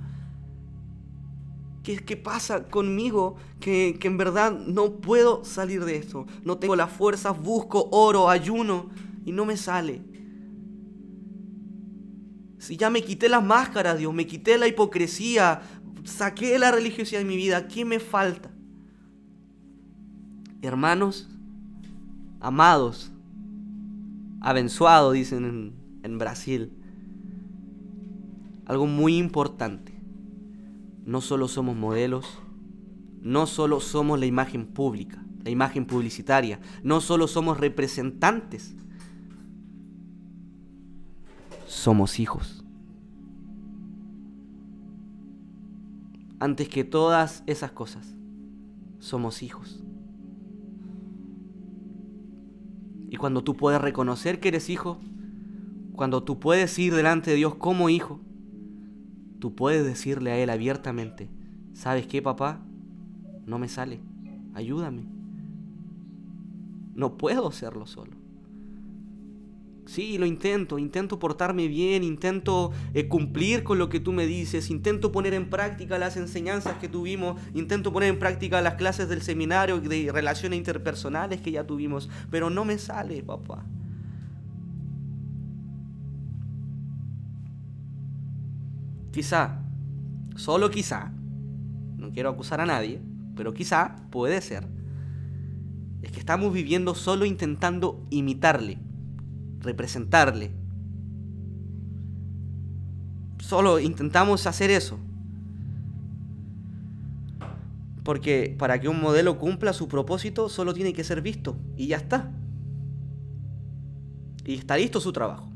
¿Qué, 1.81 1.97
qué 1.97 2.17
pasa 2.17 2.67
conmigo 2.67 3.35
que, 3.59 3.97
que 3.99 4.07
en 4.07 4.17
verdad 4.17 4.51
no 4.51 4.99
puedo 4.99 5.45
salir 5.45 5.85
de 5.85 5.97
esto? 5.97 6.25
No 6.43 6.57
tengo 6.57 6.75
las 6.75 6.91
fuerzas, 6.91 7.41
busco 7.41 7.89
oro, 7.91 8.29
ayuno 8.29 8.89
y 9.25 9.31
no 9.31 9.45
me 9.45 9.55
sale. 9.55 10.01
Si 12.63 12.77
ya 12.77 12.89
me 12.89 13.03
quité 13.03 13.27
las 13.27 13.43
máscaras, 13.43 13.97
Dios, 13.97 14.13
me 14.13 14.25
quité 14.25 14.57
la 14.57 14.69
hipocresía, 14.69 15.63
saqué 16.05 16.57
la 16.57 16.71
religiosidad 16.71 17.19
de 17.19 17.25
mi 17.25 17.35
vida, 17.35 17.67
¿qué 17.67 17.83
me 17.83 17.99
falta? 17.99 18.51
Hermanos, 20.61 21.27
amados, 22.39 23.11
abençoado, 24.39 25.11
dicen 25.11 25.43
en, 25.43 25.73
en 26.03 26.17
Brasil, 26.17 26.71
algo 28.65 28.87
muy 28.87 29.17
importante. 29.17 29.91
No 31.03 31.19
solo 31.19 31.49
somos 31.49 31.75
modelos, 31.75 32.39
no 33.19 33.45
solo 33.45 33.81
somos 33.81 34.17
la 34.21 34.25
imagen 34.25 34.67
pública, 34.67 35.21
la 35.43 35.49
imagen 35.49 35.85
publicitaria, 35.85 36.61
no 36.81 37.01
solo 37.01 37.27
somos 37.27 37.59
representantes 37.59 38.73
somos 41.73 42.19
hijos. 42.19 42.63
Antes 46.39 46.69
que 46.69 46.83
todas 46.83 47.43
esas 47.47 47.71
cosas, 47.71 48.15
somos 48.99 49.41
hijos. 49.43 49.83
Y 53.09 53.17
cuando 53.17 53.43
tú 53.43 53.55
puedes 53.55 53.81
reconocer 53.81 54.39
que 54.39 54.49
eres 54.49 54.69
hijo, 54.69 54.99
cuando 55.93 56.23
tú 56.23 56.39
puedes 56.39 56.77
ir 56.79 56.93
delante 56.95 57.31
de 57.31 57.37
Dios 57.37 57.55
como 57.55 57.89
hijo, 57.89 58.19
tú 59.39 59.55
puedes 59.55 59.85
decirle 59.85 60.31
a 60.31 60.37
Él 60.37 60.49
abiertamente, 60.49 61.29
¿sabes 61.73 62.07
qué, 62.07 62.21
papá? 62.21 62.61
No 63.45 63.59
me 63.59 63.67
sale, 63.67 63.99
ayúdame. 64.53 65.05
No 66.95 67.17
puedo 67.17 67.47
hacerlo 67.47 67.85
solo. 67.85 68.22
Sí, 69.85 70.17
lo 70.17 70.25
intento, 70.25 70.79
intento 70.79 71.19
portarme 71.19 71.67
bien, 71.67 72.03
intento 72.03 72.71
eh, 72.93 73.09
cumplir 73.09 73.63
con 73.63 73.77
lo 73.77 73.89
que 73.89 73.99
tú 73.99 74.13
me 74.13 74.25
dices, 74.25 74.69
intento 74.69 75.11
poner 75.11 75.33
en 75.33 75.49
práctica 75.49 75.97
las 75.97 76.15
enseñanzas 76.15 76.77
que 76.77 76.87
tuvimos, 76.87 77.39
intento 77.53 77.91
poner 77.91 78.09
en 78.09 78.17
práctica 78.17 78.61
las 78.61 78.75
clases 78.75 79.09
del 79.09 79.21
seminario 79.21 79.81
de 79.81 80.09
relaciones 80.11 80.57
interpersonales 80.57 81.41
que 81.41 81.51
ya 81.51 81.67
tuvimos, 81.67 82.09
pero 82.31 82.49
no 82.49 82.63
me 82.63 82.77
sale, 82.77 83.21
papá. 83.23 83.65
Quizá, 89.11 89.59
solo 90.37 90.71
quizá, 90.71 91.11
no 91.97 92.11
quiero 92.13 92.29
acusar 92.29 92.61
a 92.61 92.65
nadie, 92.65 93.01
pero 93.35 93.53
quizá 93.53 93.97
puede 94.11 94.39
ser, 94.39 94.65
es 96.01 96.11
que 96.11 96.19
estamos 96.19 96.53
viviendo 96.53 96.95
solo 96.95 97.25
intentando 97.25 98.07
imitarle 98.09 98.79
representarle. 99.63 100.51
Solo 103.39 103.79
intentamos 103.79 104.45
hacer 104.45 104.69
eso. 104.69 104.99
Porque 108.03 108.55
para 108.59 108.79
que 108.79 108.89
un 108.89 109.01
modelo 109.01 109.39
cumpla 109.39 109.73
su 109.73 109.87
propósito 109.87 110.49
solo 110.49 110.73
tiene 110.73 110.93
que 110.93 111.03
ser 111.03 111.21
visto 111.21 111.57
y 111.77 111.87
ya 111.87 111.97
está. 111.97 112.31
Y 114.45 114.55
está 114.55 114.77
listo 114.77 114.99
su 114.99 115.13
trabajo. 115.13 115.49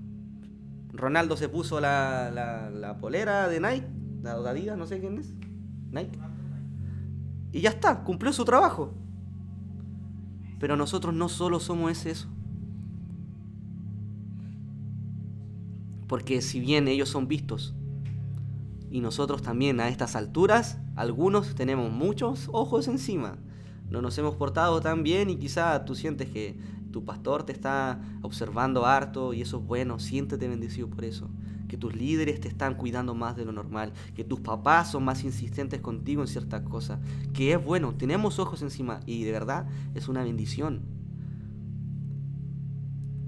Ronaldo 0.94 1.38
se 1.38 1.50
puso 1.50 1.80
la, 1.80 2.32
la, 2.74 2.98
polera 2.98 3.48
de 3.50 3.60
Nike, 3.60 3.88
la 4.24 4.32
Adidas, 4.32 4.78
no 4.78 4.88
sé 4.88 5.00
quién 5.00 5.20
es. 5.20 5.34
Nike. 5.92 6.18
Y 7.52 7.62
ya 7.62 7.70
está, 7.70 8.04
cumplió 8.04 8.32
su 8.34 8.46
trabajo. 8.46 8.94
Pero 10.60 10.76
nosotros 10.76 11.14
no 11.14 11.30
solo 11.30 11.60
somos 11.60 12.06
eso. 12.06 12.30
Porque 16.08 16.42
si 16.42 16.60
bien 16.60 16.88
ellos 16.88 17.10
son 17.10 17.28
vistos 17.28 17.76
y 18.90 19.02
nosotros 19.02 19.42
también 19.42 19.80
a 19.80 19.90
estas 19.90 20.16
alturas 20.16 20.80
Algunos 20.98 21.54
tenemos 21.54 21.92
muchos 21.92 22.50
ojos 22.52 22.88
encima. 22.88 23.38
No 23.88 24.02
nos 24.02 24.18
hemos 24.18 24.36
portado 24.36 24.82
tan 24.82 25.04
bien 25.04 25.30
y 25.30 25.36
quizá 25.36 25.86
tú 25.86 25.94
sientes 25.94 26.28
que 26.28 26.58
tu 26.92 27.06
pastor 27.06 27.44
te 27.44 27.54
está 27.54 28.02
observando 28.24 28.88
harto 28.88 29.32
y 29.32 29.42
eso 29.42 29.60
es 29.60 29.64
bueno. 29.64 30.00
Siéntete 30.00 30.48
bendecido 30.48 30.90
por 30.90 31.06
eso. 31.06 31.30
Que 31.68 31.78
tus 31.78 31.96
líderes 31.96 32.42
te 32.42 32.48
están 32.48 32.74
cuidando 32.74 33.14
más 33.14 33.36
de 33.36 33.46
lo 33.46 33.52
normal. 33.52 33.94
Que 34.16 34.24
tus 34.24 34.40
papás 34.40 34.90
son 34.90 35.04
más 35.06 35.24
insistentes 35.24 35.82
contigo 35.82 36.24
en 36.24 36.28
ciertas 36.28 36.64
cosas. 36.64 37.00
Que 37.32 37.54
es 37.54 37.64
bueno. 37.64 37.94
Tenemos 37.94 38.40
ojos 38.40 38.64
encima 38.64 39.02
y 39.06 39.24
de 39.24 39.32
verdad 39.32 39.68
es 39.94 40.08
una 40.08 40.24
bendición. 40.24 40.82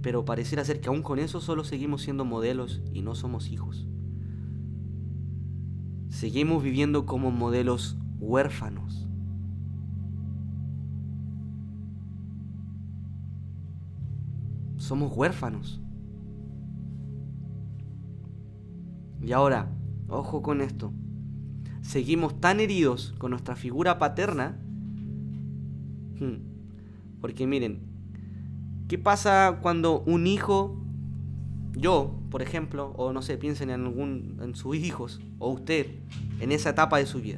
Pero 0.02 0.26
pareciera 0.26 0.64
ser 0.64 0.80
que 0.80 0.90
aún 0.90 1.02
con 1.02 1.20
eso 1.20 1.42
solo 1.42 1.64
seguimos 1.64 2.02
siendo 2.04 2.26
modelos 2.26 2.82
y 2.94 3.02
no 3.02 3.16
somos 3.16 3.50
hijos. 3.50 3.88
Seguimos 6.10 6.64
viviendo 6.64 7.06
como 7.06 7.32
modelos 7.32 7.98
huérfanos. 8.20 9.08
Somos 14.78 15.16
huérfanos. 15.16 15.82
Y 19.22 19.34
ahora, 19.34 19.70
ojo 20.08 20.42
con 20.42 20.62
esto. 20.62 20.94
Seguimos 21.82 22.40
tan 22.40 22.60
heridos 22.60 23.14
con 23.18 23.32
nuestra 23.32 23.56
figura 23.56 24.00
paterna. 24.00 24.60
Hmm, 26.20 26.38
porque 27.22 27.46
miren, 27.46 27.89
¿qué 28.90 28.98
pasa 28.98 29.60
cuando 29.62 30.02
un 30.02 30.26
hijo, 30.26 30.76
yo, 31.74 32.20
por 32.32 32.42
ejemplo, 32.42 32.92
o 32.98 33.14
no 33.14 33.22
sé, 33.22 33.38
piensen 33.38 33.70
en 33.70 33.86
algún 33.86 34.40
en 34.42 34.56
sus 34.56 34.76
hijos 34.76 35.22
o 35.38 35.52
usted 35.52 36.00
en 36.40 36.52
esa 36.52 36.72
etapa 36.72 36.98
de 36.98 37.06
su 37.06 37.22
vida, 37.22 37.38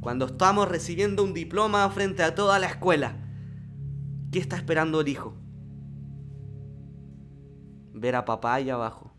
cuando 0.00 0.26
estamos 0.26 0.68
recibiendo 0.68 1.24
un 1.24 1.32
diploma 1.32 1.88
frente 1.88 2.22
a 2.22 2.34
toda 2.34 2.58
la 2.58 2.66
escuela, 2.66 3.16
¿qué 4.30 4.38
está 4.38 4.56
esperando 4.56 5.00
el 5.00 5.08
hijo? 5.08 5.34
Ver 7.94 8.14
a 8.14 8.26
papá 8.26 8.54
ahí 8.54 8.68
abajo, 8.68 9.10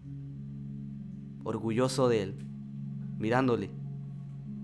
orgulloso 1.43 2.09
de 2.09 2.21
él, 2.21 2.45
mirándole, 3.17 3.71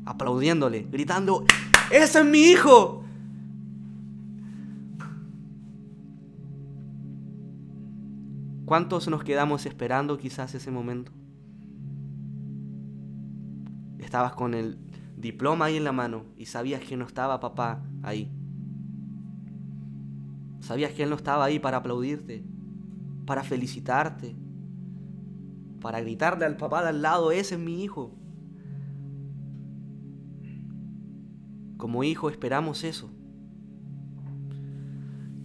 aplaudiéndole, 0.05 0.87
gritando, 0.91 1.45
¡Ese 1.89 2.19
es 2.19 2.25
mi 2.25 2.51
hijo! 2.51 2.96
¿Cuántos 8.67 9.07
nos 9.07 9.23
quedamos 9.23 9.65
esperando 9.65 10.17
quizás 10.17 10.53
ese 10.53 10.71
momento? 10.71 11.13
Estabas 13.97 14.33
con 14.33 14.53
el 14.53 14.77
diploma 15.15 15.63
ahí 15.65 15.77
en 15.77 15.85
la 15.85 15.93
mano 15.93 16.25
y 16.35 16.47
sabías 16.47 16.81
que 16.81 16.97
no 16.97 17.05
estaba 17.05 17.39
papá 17.39 17.81
ahí. 18.03 18.29
Sabías 20.59 20.91
que 20.91 21.03
él 21.03 21.09
no 21.09 21.15
estaba 21.15 21.45
ahí 21.45 21.59
para 21.59 21.77
aplaudirte, 21.77 22.43
para 23.25 23.41
felicitarte, 23.45 24.35
para 25.79 26.01
gritarle 26.01 26.43
al 26.43 26.57
papá 26.57 26.81
de 26.81 26.89
al 26.89 27.01
lado, 27.01 27.31
ese 27.31 27.55
es 27.55 27.61
mi 27.61 27.85
hijo. 27.85 28.17
Como 31.77 32.03
hijo 32.03 32.29
esperamos 32.29 32.83
eso. 32.83 33.09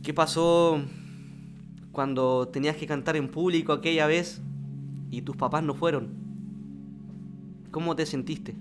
¿Qué 0.03 0.13
pasó 0.13 0.83
cuando 1.93 2.49
tenías 2.49 2.77
que 2.77 2.87
cantar 2.87 3.17
en 3.17 3.29
público 3.29 3.73
aquella 3.73 4.07
vez 4.07 4.43
y 5.11 5.23
tus 5.23 5.37
papás 5.37 5.63
no 5.63 5.75
fueron? 5.75 6.09
¿Cómo 7.71 7.95
te 7.95 8.07
sentiste? 8.07 8.57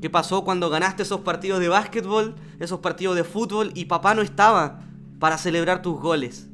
¿Qué 0.00 0.10
pasó 0.10 0.44
cuando 0.44 0.68
ganaste 0.68 1.02
esos 1.02 1.20
partidos 1.20 1.60
de 1.60 1.68
básquetbol, 1.68 2.34
esos 2.60 2.80
partidos 2.80 3.16
de 3.16 3.24
fútbol 3.24 3.72
y 3.74 3.86
papá 3.86 4.14
no 4.14 4.22
estaba 4.22 4.82
para 5.18 5.38
celebrar 5.38 5.82
tus 5.82 5.98
goles? 5.98 6.48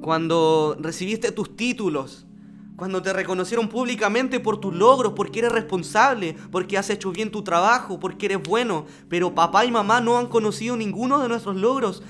Cuando 0.00 0.76
recibiste 0.80 1.32
tus 1.32 1.56
títulos 1.56 2.27
cuando 2.78 3.02
te 3.02 3.12
reconocieron 3.12 3.68
públicamente 3.68 4.38
por 4.38 4.60
tus 4.60 4.72
logros, 4.72 5.14
porque 5.16 5.40
eres 5.40 5.50
responsable, 5.50 6.36
porque 6.52 6.78
has 6.78 6.88
hecho 6.90 7.10
bien 7.10 7.32
tu 7.32 7.42
trabajo, 7.42 7.98
porque 7.98 8.26
eres 8.26 8.40
bueno, 8.40 8.86
pero 9.08 9.34
papá 9.34 9.64
y 9.64 9.72
mamá 9.72 10.00
no 10.00 10.16
han 10.16 10.28
conocido 10.28 10.76
ninguno 10.76 11.18
de 11.18 11.28
nuestros 11.28 11.56
logros. 11.56 12.04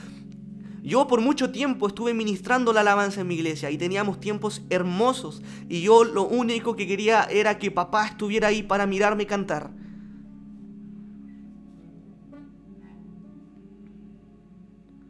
Yo 0.82 1.06
por 1.06 1.22
mucho 1.22 1.52
tiempo 1.52 1.88
estuve 1.88 2.12
ministrando 2.12 2.74
la 2.74 2.82
alabanza 2.82 3.22
en 3.22 3.28
mi 3.28 3.36
iglesia 3.36 3.70
y 3.70 3.78
teníamos 3.78 4.20
tiempos 4.20 4.60
hermosos 4.68 5.40
y 5.70 5.80
yo 5.80 6.04
lo 6.04 6.24
único 6.24 6.76
que 6.76 6.86
quería 6.86 7.24
era 7.24 7.58
que 7.58 7.70
papá 7.70 8.06
estuviera 8.06 8.48
ahí 8.48 8.62
para 8.62 8.84
mirarme 8.84 9.26
cantar. 9.26 9.70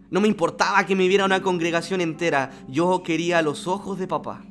No 0.08 0.20
me 0.20 0.28
importaba 0.28 0.86
que 0.86 0.94
me 0.94 1.08
viera 1.08 1.24
una 1.24 1.42
congregación 1.42 2.00
entera, 2.00 2.52
yo 2.68 3.02
quería 3.02 3.42
los 3.42 3.66
ojos 3.66 3.98
de 3.98 4.06
papá. 4.06 4.44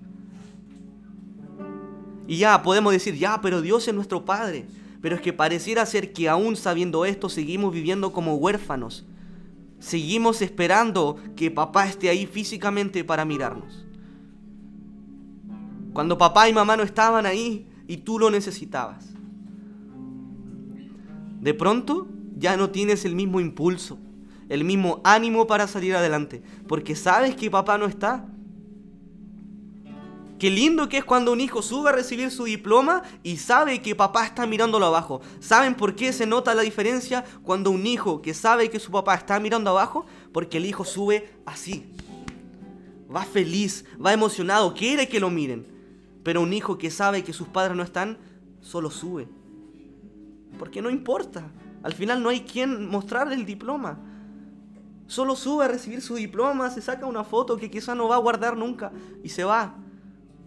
Y 2.27 2.37
ya 2.37 2.61
podemos 2.61 2.91
decir, 2.91 3.15
ya, 3.15 3.39
pero 3.41 3.61
Dios 3.61 3.87
es 3.87 3.93
nuestro 3.93 4.25
Padre. 4.25 4.65
Pero 5.01 5.15
es 5.15 5.21
que 5.21 5.33
pareciera 5.33 5.85
ser 5.85 6.11
que 6.11 6.27
aún 6.27 6.55
sabiendo 6.55 7.05
esto 7.05 7.29
seguimos 7.29 7.73
viviendo 7.73 8.11
como 8.11 8.35
huérfanos. 8.35 9.05
Seguimos 9.79 10.41
esperando 10.41 11.17
que 11.35 11.51
papá 11.51 11.87
esté 11.87 12.09
ahí 12.09 12.25
físicamente 12.25 13.03
para 13.03 13.25
mirarnos. 13.25 13.85
Cuando 15.93 16.17
papá 16.17 16.49
y 16.49 16.53
mamá 16.53 16.75
no 16.75 16.83
estaban 16.83 17.25
ahí 17.25 17.67
y 17.87 17.97
tú 17.97 18.19
lo 18.19 18.29
necesitabas. 18.29 19.13
De 21.39 21.53
pronto 21.53 22.07
ya 22.37 22.57
no 22.57 22.71
tienes 22.71 23.05
el 23.05 23.15
mismo 23.15 23.39
impulso, 23.39 23.97
el 24.49 24.63
mismo 24.63 24.99
ánimo 25.03 25.47
para 25.47 25.67
salir 25.67 25.95
adelante, 25.95 26.41
porque 26.67 26.95
sabes 26.95 27.35
que 27.35 27.49
papá 27.49 27.77
no 27.77 27.85
está 27.85 28.25
Qué 30.39 30.51
lindo 30.51 30.87
que 30.87 30.99
es 30.99 31.03
cuando 31.03 31.31
un 31.31 31.41
hijo 31.41 31.63
sube 31.63 31.89
a 31.89 31.93
recibir 31.93 32.29
su 32.29 32.43
diploma 32.43 33.01
y 33.23 33.37
sabe 33.37 33.81
que 33.81 33.95
papá 33.95 34.23
está 34.25 34.45
mirándolo 34.45 34.85
abajo. 34.85 35.19
¿Saben 35.39 35.73
por 35.73 35.95
qué 35.95 36.13
se 36.13 36.27
nota 36.27 36.53
la 36.53 36.61
diferencia 36.61 37.25
cuando 37.41 37.71
un 37.71 37.87
hijo 37.87 38.21
que 38.21 38.35
sabe 38.35 38.69
que 38.69 38.79
su 38.79 38.91
papá 38.91 39.15
está 39.15 39.39
mirando 39.39 39.71
abajo? 39.71 40.05
Porque 40.31 40.57
el 40.57 40.67
hijo 40.67 40.85
sube 40.85 41.33
así. 41.45 41.91
Va 43.13 43.23
feliz, 43.23 43.83
va 44.03 44.13
emocionado, 44.13 44.75
quiere 44.75 45.09
que 45.09 45.19
lo 45.19 45.31
miren. 45.31 45.65
Pero 46.23 46.41
un 46.41 46.53
hijo 46.53 46.77
que 46.77 46.91
sabe 46.91 47.23
que 47.23 47.33
sus 47.33 47.47
padres 47.47 47.75
no 47.75 47.81
están, 47.81 48.19
solo 48.61 48.91
sube. 48.91 49.27
Porque 50.59 50.83
no 50.83 50.91
importa. 50.91 51.49
Al 51.81 51.93
final 51.93 52.21
no 52.21 52.29
hay 52.29 52.41
quien 52.41 52.87
mostrarle 52.87 53.33
el 53.33 53.45
diploma. 53.45 53.97
Solo 55.07 55.35
sube 55.35 55.65
a 55.65 55.67
recibir 55.69 56.01
su 56.01 56.15
diploma, 56.15 56.69
se 56.69 56.81
saca 56.81 57.07
una 57.07 57.23
foto 57.23 57.57
que 57.57 57.71
quizá 57.71 57.95
no 57.95 58.07
va 58.07 58.15
a 58.15 58.19
guardar 58.19 58.55
nunca 58.55 58.91
y 59.23 59.29
se 59.29 59.43
va. 59.43 59.73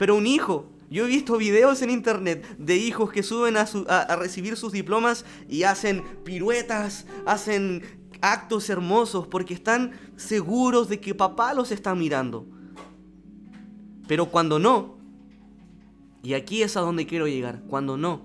Pero 0.01 0.17
un 0.17 0.27
hijo, 0.27 0.65
yo 0.89 1.05
he 1.05 1.09
visto 1.09 1.37
videos 1.37 1.83
en 1.83 1.91
internet 1.91 2.57
de 2.57 2.75
hijos 2.75 3.13
que 3.13 3.23
suben 3.23 3.59
a, 3.59 4.17
recibir 4.17 4.57
sus 4.57 4.73
diplomas 4.73 5.27
y 5.47 5.65
hacen 5.65 6.03
piruetas, 6.25 7.05
hacen 7.27 7.83
actos 8.23 8.71
hermosos 8.71 9.27
porque 9.27 9.53
están 9.53 9.93
seguros 10.17 10.89
de 10.89 11.01
que 11.01 11.15
papá 11.15 11.53
los 11.53 11.71
está 11.71 11.95
mirando. 11.95 12.47
Pero 14.09 14.31
cuando 14.31 14.59
no, 14.59 14.97
y 16.23 16.33
aquí 16.33 16.63
es 16.63 16.79
a 16.79 16.81
donde 16.81 17.07
quiero 17.07 17.29
llegar, 17.29 17.61
cuando 17.69 17.99
no, 17.99 18.23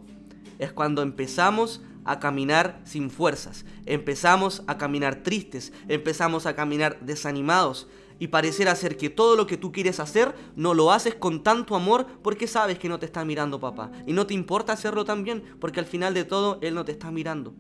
es 0.60 0.72
cuando 0.72 1.02
empezamos 1.02 1.82
a 2.06 2.22
caminar 2.22 2.80
sin 2.86 3.10
fuerzas, 3.10 3.66
empezamos 3.86 4.64
a 4.68 4.78
caminar 4.78 5.24
tristes, 5.24 5.74
empezamos 5.90 6.46
a 6.46 6.56
caminar 6.56 7.02
desanimados, 7.02 7.90
y 8.20 8.28
parecerá 8.28 8.76
ser 8.76 8.98
que 8.98 9.10
todo 9.10 9.36
lo 9.36 9.48
que 9.48 9.58
tú 9.58 9.72
quieres 9.72 10.00
hacer 10.00 10.36
no 10.56 10.74
lo 10.74 10.92
haces 10.92 11.16
con 11.16 11.44
tanto 11.44 11.76
amor 11.76 12.06
porque 12.22 12.48
sabes 12.48 12.80
que 12.80 12.90
no 12.90 13.00
te 13.00 13.06
está 13.06 13.26
mirando 13.26 13.60
papá. 13.60 13.92
Y 14.06 14.14
no 14.14 14.26
te 14.26 14.34
importa 14.34 14.74
hacerlo 14.74 15.06
también 15.06 15.44
porque 15.60 15.80
al 15.80 15.86
final 15.86 16.14
de 16.14 16.24
todo 16.24 16.60
Él 16.62 16.76
no 16.76 16.86
te 16.86 16.92
está 16.92 17.12
mirando. 17.12 17.54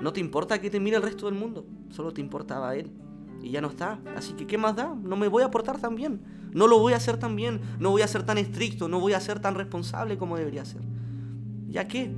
No 0.00 0.12
te 0.12 0.20
importa 0.20 0.60
que 0.60 0.70
te 0.70 0.80
mire 0.80 0.96
el 0.96 1.02
resto 1.02 1.26
del 1.26 1.34
mundo, 1.34 1.66
solo 1.90 2.12
te 2.12 2.20
importaba 2.20 2.74
Él. 2.76 2.92
Y 3.42 3.50
ya 3.50 3.60
no 3.60 3.68
está. 3.68 4.00
Así 4.16 4.32
que, 4.32 4.46
¿qué 4.46 4.58
más 4.58 4.74
da? 4.74 4.94
No 4.94 5.16
me 5.16 5.28
voy 5.28 5.42
a 5.42 5.50
portar 5.50 5.80
tan 5.80 5.94
bien. 5.94 6.20
No 6.52 6.66
lo 6.66 6.78
voy 6.78 6.92
a 6.92 6.96
hacer 6.96 7.18
tan 7.18 7.36
bien. 7.36 7.60
No 7.78 7.90
voy 7.90 8.02
a 8.02 8.08
ser 8.08 8.24
tan 8.24 8.36
estricto. 8.36 8.88
No 8.88 8.98
voy 8.98 9.12
a 9.12 9.20
ser 9.20 9.38
tan 9.38 9.54
responsable 9.54 10.18
como 10.18 10.36
debería 10.36 10.64
ser. 10.64 10.82
¿Ya 11.68 11.86
qué? 11.86 12.12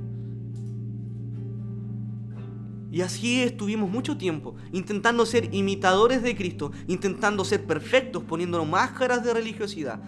Y 2.91 3.01
así 3.01 3.41
estuvimos 3.41 3.89
mucho 3.89 4.17
tiempo, 4.17 4.55
intentando 4.73 5.25
ser 5.25 5.55
imitadores 5.55 6.21
de 6.21 6.35
Cristo, 6.35 6.73
intentando 6.87 7.45
ser 7.45 7.65
perfectos, 7.65 8.21
poniéndonos 8.23 8.67
máscaras 8.67 9.23
de 9.23 9.33
religiosidad. 9.33 10.01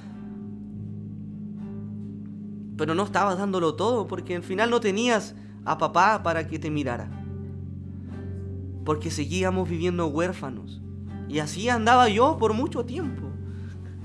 Pero 2.78 2.94
no 2.94 3.04
estabas 3.04 3.38
dándolo 3.38 3.76
todo, 3.76 4.06
porque 4.06 4.36
al 4.36 4.44
final 4.44 4.70
no 4.70 4.82
tenías 4.82 5.34
a 5.64 5.78
papá 5.78 6.24
para 6.24 6.46
que 6.46 6.60
te 6.60 6.70
mirara. 6.70 7.10
Porque 8.84 9.12
seguíamos 9.12 9.70
viviendo 9.70 10.08
huérfanos. 10.08 10.82
Y 11.30 11.40
así 11.40 11.70
andaba 11.70 12.10
yo 12.10 12.38
por 12.38 12.54
mucho 12.54 12.86
tiempo. 12.86 13.30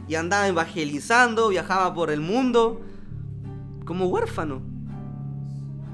y 0.07 0.15
andaba 0.15 0.49
evangelizando, 0.49 1.49
viajaba 1.49 1.93
por 1.93 2.11
el 2.11 2.23
mundo 2.23 2.81
como 3.85 4.07
huérfano. 4.07 4.63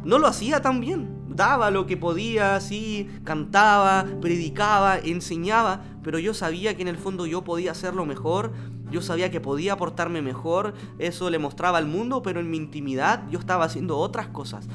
No 0.05 0.19
lo 0.19 0.29
hacía 0.29 0.63
tan 0.63 0.81
bien. 0.81 1.14
Daba 1.35 1.71
lo 1.71 1.87
que 1.87 1.97
podía, 1.97 2.61
sí, 2.61 3.11
cantaba, 3.25 4.07
predicaba, 4.21 4.99
enseñaba, 4.99 5.83
pero 6.03 6.19
yo 6.21 6.33
sabía 6.33 6.77
que 6.77 6.83
en 6.83 6.89
el 6.89 6.97
fondo 6.97 7.27
yo 7.27 7.43
podía 7.43 7.73
hacerlo 7.73 8.07
mejor, 8.07 8.53
yo 8.91 9.03
sabía 9.03 9.33
que 9.33 9.41
podía 9.41 9.73
aportarme 9.73 10.23
mejor, 10.23 10.75
eso 10.99 11.29
le 11.31 11.41
mostraba 11.41 11.79
al 11.79 11.87
mundo, 11.87 12.23
pero 12.23 12.39
en 12.39 12.51
mi 12.51 12.57
intimidad 12.57 13.29
yo 13.31 13.41
estaba 13.41 13.65
haciendo 13.65 13.99
otras 13.99 14.29
cosas. 14.29 14.69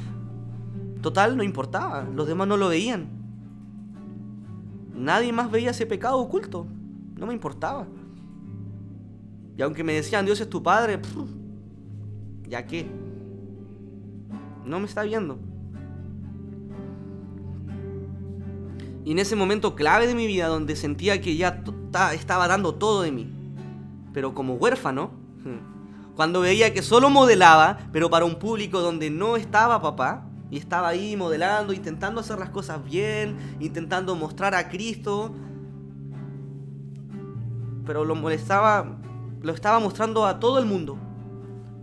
Total, 1.02 1.38
no 1.38 1.44
importaba, 1.44 2.04
los 2.14 2.28
demás 2.28 2.48
no 2.50 2.58
lo 2.58 2.68
veían. 2.68 3.08
Nadie 4.94 5.32
más 5.32 5.50
veía 5.50 5.72
ese 5.72 5.86
pecado 5.86 6.18
oculto, 6.18 6.68
no 7.16 7.26
me 7.26 7.34
importaba. 7.34 7.88
Y 9.58 9.62
aunque 9.62 9.84
me 9.86 9.94
decían, 9.94 10.26
Dios 10.26 10.42
es 10.42 10.50
tu 10.50 10.62
padre, 10.62 11.00
¿ya 12.50 12.66
qué? 12.68 12.86
No 14.66 14.80
me 14.80 14.86
está 14.86 15.04
viendo. 15.04 15.40
En 19.12 19.18
ese 19.18 19.36
momento 19.36 19.76
clave 19.76 20.06
de 20.06 20.14
mi 20.14 20.28
vida 20.28 20.48
donde 20.48 20.76
sentía 20.76 21.20
que 21.20 21.36
ya 21.36 21.64
estaba 22.14 22.48
dando 22.48 22.76
todo 22.76 23.02
de 23.02 23.12
mí, 23.12 23.28
pero 24.14 24.36
como 24.36 24.54
huérfano, 24.54 25.10
cuando 26.16 26.42
veía 26.42 26.74
que 26.76 26.84
solo 26.84 27.10
modelaba, 27.10 27.80
pero 27.92 28.12
para 28.12 28.26
un 28.26 28.36
público 28.36 28.82
donde 28.82 29.10
no 29.10 29.36
estaba 29.36 29.82
papá, 29.82 30.26
y 30.52 30.58
estaba 30.58 30.90
ahí 30.90 31.16
modelando, 31.16 31.74
intentando 31.74 32.22
hacer 32.22 32.38
las 32.38 32.50
cosas 32.50 32.84
bien, 32.84 33.38
intentando 33.60 34.16
mostrar 34.16 34.54
a 34.54 34.70
Cristo, 34.70 35.34
pero 37.86 38.06
lo 38.06 38.14
molestaba 38.14 39.00
lo 39.42 39.54
estaba 39.54 39.80
mostrando 39.80 40.26
a 40.26 40.40
todo 40.40 40.60
el 40.60 40.66
mundo. 40.66 40.98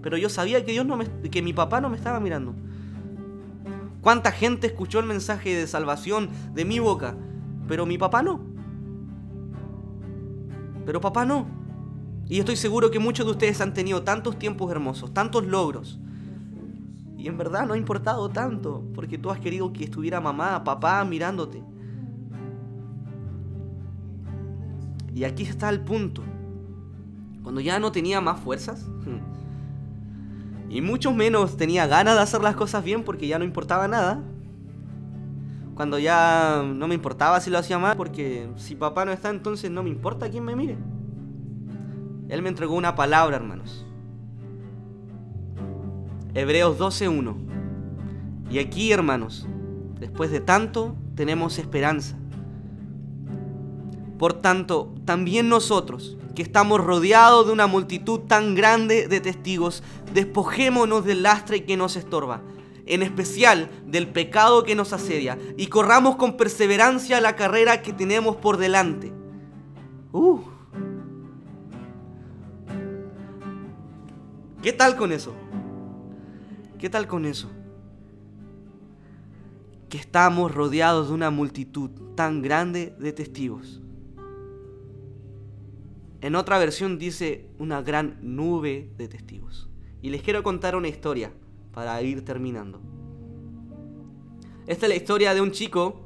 Pero 0.02 0.16
yo 0.16 0.28
sabía 0.28 0.64
que 0.64 0.72
Dios 0.72 0.86
no 0.86 0.98
que 1.30 1.42
mi 1.42 1.52
papá 1.52 1.80
no 1.80 1.88
me 1.88 1.96
estaba 1.96 2.20
mirando. 2.20 2.54
¿Cuánta 4.06 4.30
gente 4.30 4.68
escuchó 4.68 5.00
el 5.00 5.06
mensaje 5.06 5.52
de 5.56 5.66
salvación 5.66 6.30
de 6.54 6.64
mi 6.64 6.78
boca? 6.78 7.16
Pero 7.66 7.86
mi 7.86 7.98
papá 7.98 8.22
no. 8.22 8.38
Pero 10.84 11.00
papá 11.00 11.24
no. 11.24 11.48
Y 12.28 12.38
estoy 12.38 12.54
seguro 12.54 12.92
que 12.92 13.00
muchos 13.00 13.26
de 13.26 13.32
ustedes 13.32 13.60
han 13.60 13.74
tenido 13.74 14.04
tantos 14.04 14.38
tiempos 14.38 14.70
hermosos, 14.70 15.12
tantos 15.12 15.44
logros. 15.44 15.98
Y 17.18 17.26
en 17.26 17.36
verdad 17.36 17.66
no 17.66 17.74
ha 17.74 17.76
importado 17.76 18.28
tanto, 18.28 18.84
porque 18.94 19.18
tú 19.18 19.32
has 19.32 19.40
querido 19.40 19.72
que 19.72 19.82
estuviera 19.82 20.20
mamá, 20.20 20.62
papá 20.62 21.04
mirándote. 21.04 21.64
Y 25.16 25.24
aquí 25.24 25.42
está 25.42 25.68
el 25.68 25.80
punto. 25.80 26.22
Cuando 27.42 27.60
ya 27.60 27.80
no 27.80 27.90
tenía 27.90 28.20
más 28.20 28.38
fuerzas. 28.38 28.86
Y 30.68 30.80
mucho 30.80 31.12
menos 31.12 31.56
tenía 31.56 31.86
ganas 31.86 32.16
de 32.16 32.22
hacer 32.22 32.42
las 32.42 32.56
cosas 32.56 32.82
bien 32.82 33.04
porque 33.04 33.26
ya 33.26 33.38
no 33.38 33.44
importaba 33.44 33.88
nada. 33.88 34.22
Cuando 35.74 35.98
ya 35.98 36.62
no 36.64 36.88
me 36.88 36.94
importaba 36.94 37.40
si 37.40 37.50
lo 37.50 37.58
hacía 37.58 37.78
mal 37.78 37.96
porque 37.96 38.48
si 38.56 38.74
papá 38.74 39.04
no 39.04 39.12
está 39.12 39.28
entonces 39.28 39.70
no 39.70 39.82
me 39.82 39.90
importa 39.90 40.30
quién 40.30 40.44
me 40.44 40.56
mire. 40.56 40.76
Él 42.28 42.42
me 42.42 42.48
entregó 42.48 42.74
una 42.74 42.94
palabra, 42.94 43.36
hermanos. 43.36 43.86
Hebreos 46.34 46.78
12.1. 46.78 47.36
Y 48.50 48.58
aquí, 48.58 48.92
hermanos, 48.92 49.46
después 49.98 50.30
de 50.30 50.40
tanto, 50.40 50.96
tenemos 51.14 51.58
esperanza. 51.58 52.16
Por 54.18 54.34
tanto, 54.34 54.94
también 55.04 55.48
nosotros, 55.48 56.16
que 56.34 56.42
estamos 56.42 56.82
rodeados 56.82 57.46
de 57.46 57.52
una 57.52 57.66
multitud 57.66 58.20
tan 58.20 58.54
grande 58.54 59.08
de 59.08 59.20
testigos, 59.20 59.82
despojémonos 60.14 61.04
del 61.04 61.22
lastre 61.22 61.64
que 61.64 61.76
nos 61.76 61.96
estorba, 61.96 62.42
en 62.86 63.02
especial 63.02 63.68
del 63.86 64.08
pecado 64.08 64.64
que 64.64 64.74
nos 64.74 64.92
asedia, 64.92 65.38
y 65.56 65.66
corramos 65.66 66.16
con 66.16 66.36
perseverancia 66.36 67.20
la 67.20 67.36
carrera 67.36 67.82
que 67.82 67.92
tenemos 67.92 68.36
por 68.36 68.56
delante. 68.56 69.12
Uh. 70.12 70.40
¿Qué 74.62 74.72
tal 74.72 74.96
con 74.96 75.12
eso? 75.12 75.34
¿Qué 76.78 76.90
tal 76.90 77.06
con 77.06 77.24
eso? 77.24 77.50
Que 79.88 79.98
estamos 79.98 80.54
rodeados 80.54 81.08
de 81.08 81.14
una 81.14 81.30
multitud 81.30 81.90
tan 82.14 82.42
grande 82.42 82.94
de 82.98 83.12
testigos. 83.12 83.80
En 86.20 86.34
otra 86.34 86.58
versión 86.58 86.98
dice 86.98 87.48
una 87.58 87.82
gran 87.82 88.18
nube 88.22 88.90
de 88.96 89.08
testigos. 89.08 89.68
Y 90.02 90.10
les 90.10 90.22
quiero 90.22 90.42
contar 90.42 90.76
una 90.76 90.88
historia 90.88 91.32
para 91.72 92.00
ir 92.02 92.24
terminando. 92.24 92.80
Esta 94.66 94.86
es 94.86 94.90
la 94.90 94.96
historia 94.96 95.34
de 95.34 95.40
un 95.40 95.52
chico, 95.52 96.00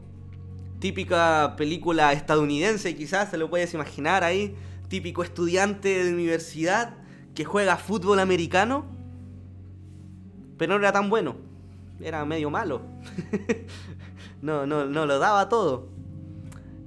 típica 0.80 1.54
película 1.56 2.12
estadounidense, 2.12 2.96
quizás 2.96 3.30
se 3.30 3.38
lo 3.38 3.48
puedes 3.48 3.72
imaginar 3.72 4.24
ahí, 4.24 4.54
típico 4.88 5.22
estudiante 5.22 6.04
de 6.04 6.12
universidad 6.12 6.96
que 7.34 7.44
juega 7.44 7.76
fútbol 7.76 8.18
americano, 8.18 8.84
pero 10.58 10.74
no 10.74 10.80
era 10.80 10.92
tan 10.92 11.08
bueno, 11.08 11.36
era 12.00 12.24
medio 12.24 12.50
malo. 12.50 12.82
no, 14.42 14.66
no, 14.66 14.84
no 14.84 15.06
lo 15.06 15.18
daba 15.18 15.48
todo. 15.48 15.88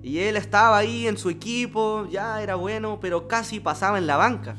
Y 0.03 0.19
él 0.19 0.35
estaba 0.35 0.77
ahí 0.77 1.07
en 1.07 1.17
su 1.17 1.29
equipo, 1.29 2.05
ya 2.11 2.43
era 2.43 2.55
bueno, 2.55 2.99
pero 2.99 3.29
casi 3.29 3.61
pasaba 3.61 3.97
en 3.97 4.05
la 4.05 4.17
banca. 4.17 4.57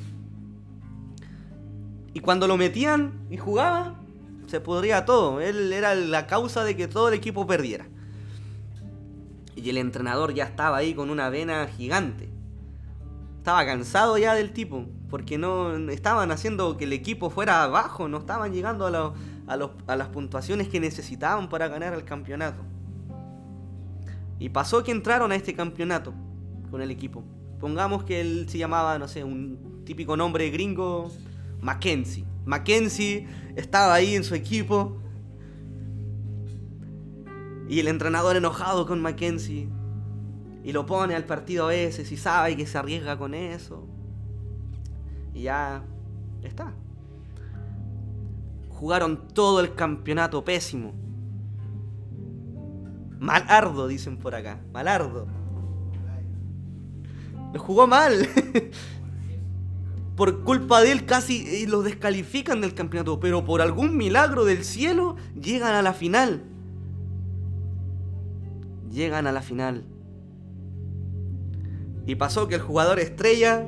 Y 2.15 2.21
cuando 2.21 2.49
lo 2.49 2.57
metían 2.57 3.27
y 3.29 3.37
jugaba, 3.37 3.95
se 4.47 4.61
podría 4.61 5.05
todo. 5.05 5.43
Él 5.43 5.71
era 5.75 5.95
la 5.95 6.27
causa 6.27 6.65
de 6.65 6.75
que 6.77 6.89
todo 6.89 7.09
el 7.09 7.15
equipo 7.15 7.47
perdiera. 7.47 7.87
Y 9.55 9.69
el 9.69 9.77
entrenador 9.77 10.33
ya 10.33 10.45
estaba 10.45 10.79
ahí 10.79 10.95
con 10.95 11.11
una 11.11 11.29
vena 11.29 11.67
gigante. 11.67 12.31
Estaba 13.37 13.67
cansado 13.67 14.17
ya 14.17 14.35
del 14.35 14.53
tipo, 14.55 14.87
porque 15.11 15.37
no 15.37 15.77
estaban 15.91 16.31
haciendo 16.31 16.79
que 16.79 16.85
el 16.85 16.95
equipo 16.95 17.29
fuera 17.29 17.63
abajo, 17.65 18.09
no 18.09 18.17
estaban 18.17 18.55
llegando 18.55 18.87
a, 18.87 19.13
a 19.87 19.97
las 19.97 20.09
puntuaciones 20.09 20.69
que 20.69 20.81
necesitaban 20.81 21.51
para 21.51 21.69
ganar 21.69 21.93
el 21.93 22.05
campeonato. 22.05 22.63
Y 24.45 24.51
pasó 24.51 24.85
que 24.85 24.93
entraron 24.93 25.33
a 25.33 25.37
este 25.37 25.55
campeonato 25.55 26.13
con 26.71 26.83
el 26.83 26.91
equipo. 26.91 27.25
Pongamos 27.59 28.05
que 28.05 28.21
él 28.21 28.45
se 28.47 28.59
llamaba, 28.59 28.99
no 28.99 29.09
sé, 29.09 29.25
un 29.25 29.83
típico 29.87 30.19
nombre 30.19 30.51
gringo, 30.51 31.11
Mackenzie. 31.63 32.27
Mackenzie 32.45 33.27
estaba 33.57 33.95
ahí 33.95 34.15
en 34.15 34.23
su 34.23 34.35
equipo. 34.35 34.99
Y 37.71 37.81
el 37.81 37.89
entrenador 37.89 38.37
enojado 38.37 38.87
con 38.87 39.01
Mackenzie. 39.01 39.67
Y 40.63 40.73
lo 40.73 40.85
pone 40.85 41.15
al 41.15 41.25
partido 41.25 41.65
a 41.65 41.69
veces 41.69 42.13
y 42.13 42.19
sabe 42.19 42.55
que 42.55 42.67
se 42.67 42.77
arriesga 42.77 43.17
con 43.17 43.33
eso. 43.33 43.89
Y 45.33 45.45
ya 45.45 45.83
está. 46.43 46.75
Jugaron 48.69 49.27
todo 49.29 49.61
el 49.61 49.75
campeonato 49.75 50.45
pésimo. 50.45 51.04
Malardo, 53.25 53.89
dicen 53.89 54.19
por 54.19 54.35
acá. 54.35 54.61
Malardo. 54.73 55.27
Lo 57.55 57.59
jugó 57.59 57.87
mal. 57.87 58.29
por 60.17 60.45
culpa 60.45 60.83
de 60.83 60.93
él 60.93 61.07
casi 61.07 61.63
eh, 61.63 61.67
lo 61.67 61.83
descalifican 61.83 62.61
del 62.61 62.75
campeonato. 62.75 63.21
Pero 63.21 63.47
por 63.47 63.63
algún 63.63 63.97
milagro 63.97 64.45
del 64.45 64.63
cielo 64.63 65.17
llegan 65.41 65.75
a 65.75 65.81
la 65.81 65.95
final. 65.95 66.45
Llegan 68.91 69.27
a 69.27 69.33
la 69.33 69.41
final. 69.41 69.87
Y 72.07 72.17
pasó 72.17 72.47
que 72.47 72.57
el 72.57 72.61
jugador 72.61 72.99
estrella 73.01 73.67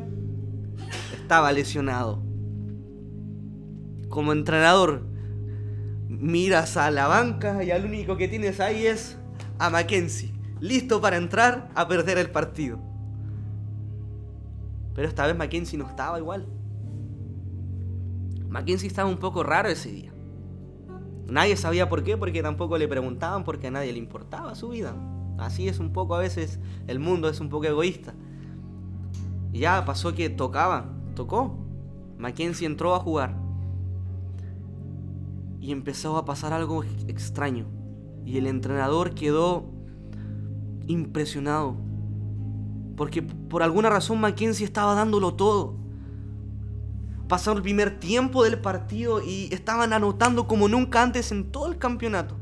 estaba 1.14 1.51
lesionado. 1.53 2.23
Como 4.11 4.33
entrenador, 4.33 5.07
miras 6.09 6.77
a 6.77 6.90
la 6.90 7.07
banca 7.07 7.64
y 7.64 7.71
al 7.71 7.87
único 7.87 8.19
que 8.19 8.29
tienes 8.29 8.61
ahí 8.61 8.87
es 8.87 9.19
a 9.59 9.71
Mackenzie, 9.71 10.33
listo 10.61 11.01
para 11.01 11.16
entrar 11.16 11.71
a 11.75 11.88
perder 11.88 12.19
el 12.19 12.31
partido. 12.31 12.79
Pero 14.95 15.09
esta 15.09 15.27
vez 15.27 15.37
Mackenzie 15.37 15.79
no 15.79 15.87
estaba 15.87 16.19
igual. 16.19 16.47
Mackenzie 18.49 18.88
estaba 18.88 19.09
un 19.09 19.19
poco 19.19 19.42
raro 19.42 19.69
ese 19.69 19.90
día. 19.90 20.12
Nadie 21.29 21.57
sabía 21.57 21.88
por 21.88 22.05
qué, 22.05 22.16
porque 22.16 22.42
tampoco 22.42 22.79
le 22.79 22.88
preguntaban, 22.88 23.45
porque 23.45 23.66
a 23.66 23.71
nadie 23.71 23.92
le 23.92 23.99
importaba 23.99 24.55
su 24.55 24.71
vida. 24.71 24.95
Así 25.38 25.69
es 25.69 25.81
un 25.81 25.92
poco 25.92 26.14
a 26.14 26.21
veces, 26.21 26.61
el 26.87 26.99
mundo 26.99 27.29
es 27.29 27.40
un 27.40 27.49
poco 27.49 27.66
egoísta. 27.66 28.14
Ya 29.53 29.85
pasó 29.85 30.14
que 30.14 30.31
tocaba, 30.31 30.95
tocó. 31.14 31.59
Mackenzie 32.16 32.66
entró 32.66 32.95
a 32.95 33.01
jugar. 33.01 33.37
Y 35.61 35.73
empezó 35.73 36.16
a 36.16 36.25
pasar 36.25 36.53
algo 36.53 36.85
extraño. 37.09 37.66
Y 38.27 38.37
el 38.37 38.47
entrenador 38.47 39.15
quedó 39.15 39.71
impresionado. 40.87 41.77
Porque 42.97 43.23
por 43.23 43.62
alguna 43.62 43.89
razón 43.89 44.21
Mackenzie 44.21 44.67
estaba 44.67 44.95
dándolo 44.95 45.35
todo. 45.35 45.77
Pasó 47.29 47.53
el 47.53 47.62
primer 47.62 47.99
tiempo 47.99 48.45
del 48.45 48.61
partido 48.61 49.23
y 49.23 49.49
estaban 49.53 49.93
anotando 49.93 50.47
como 50.47 50.69
nunca 50.69 51.03
antes 51.03 51.33
en 51.33 51.51
todo 51.51 51.67
el 51.67 51.79
campeonato. 51.79 52.37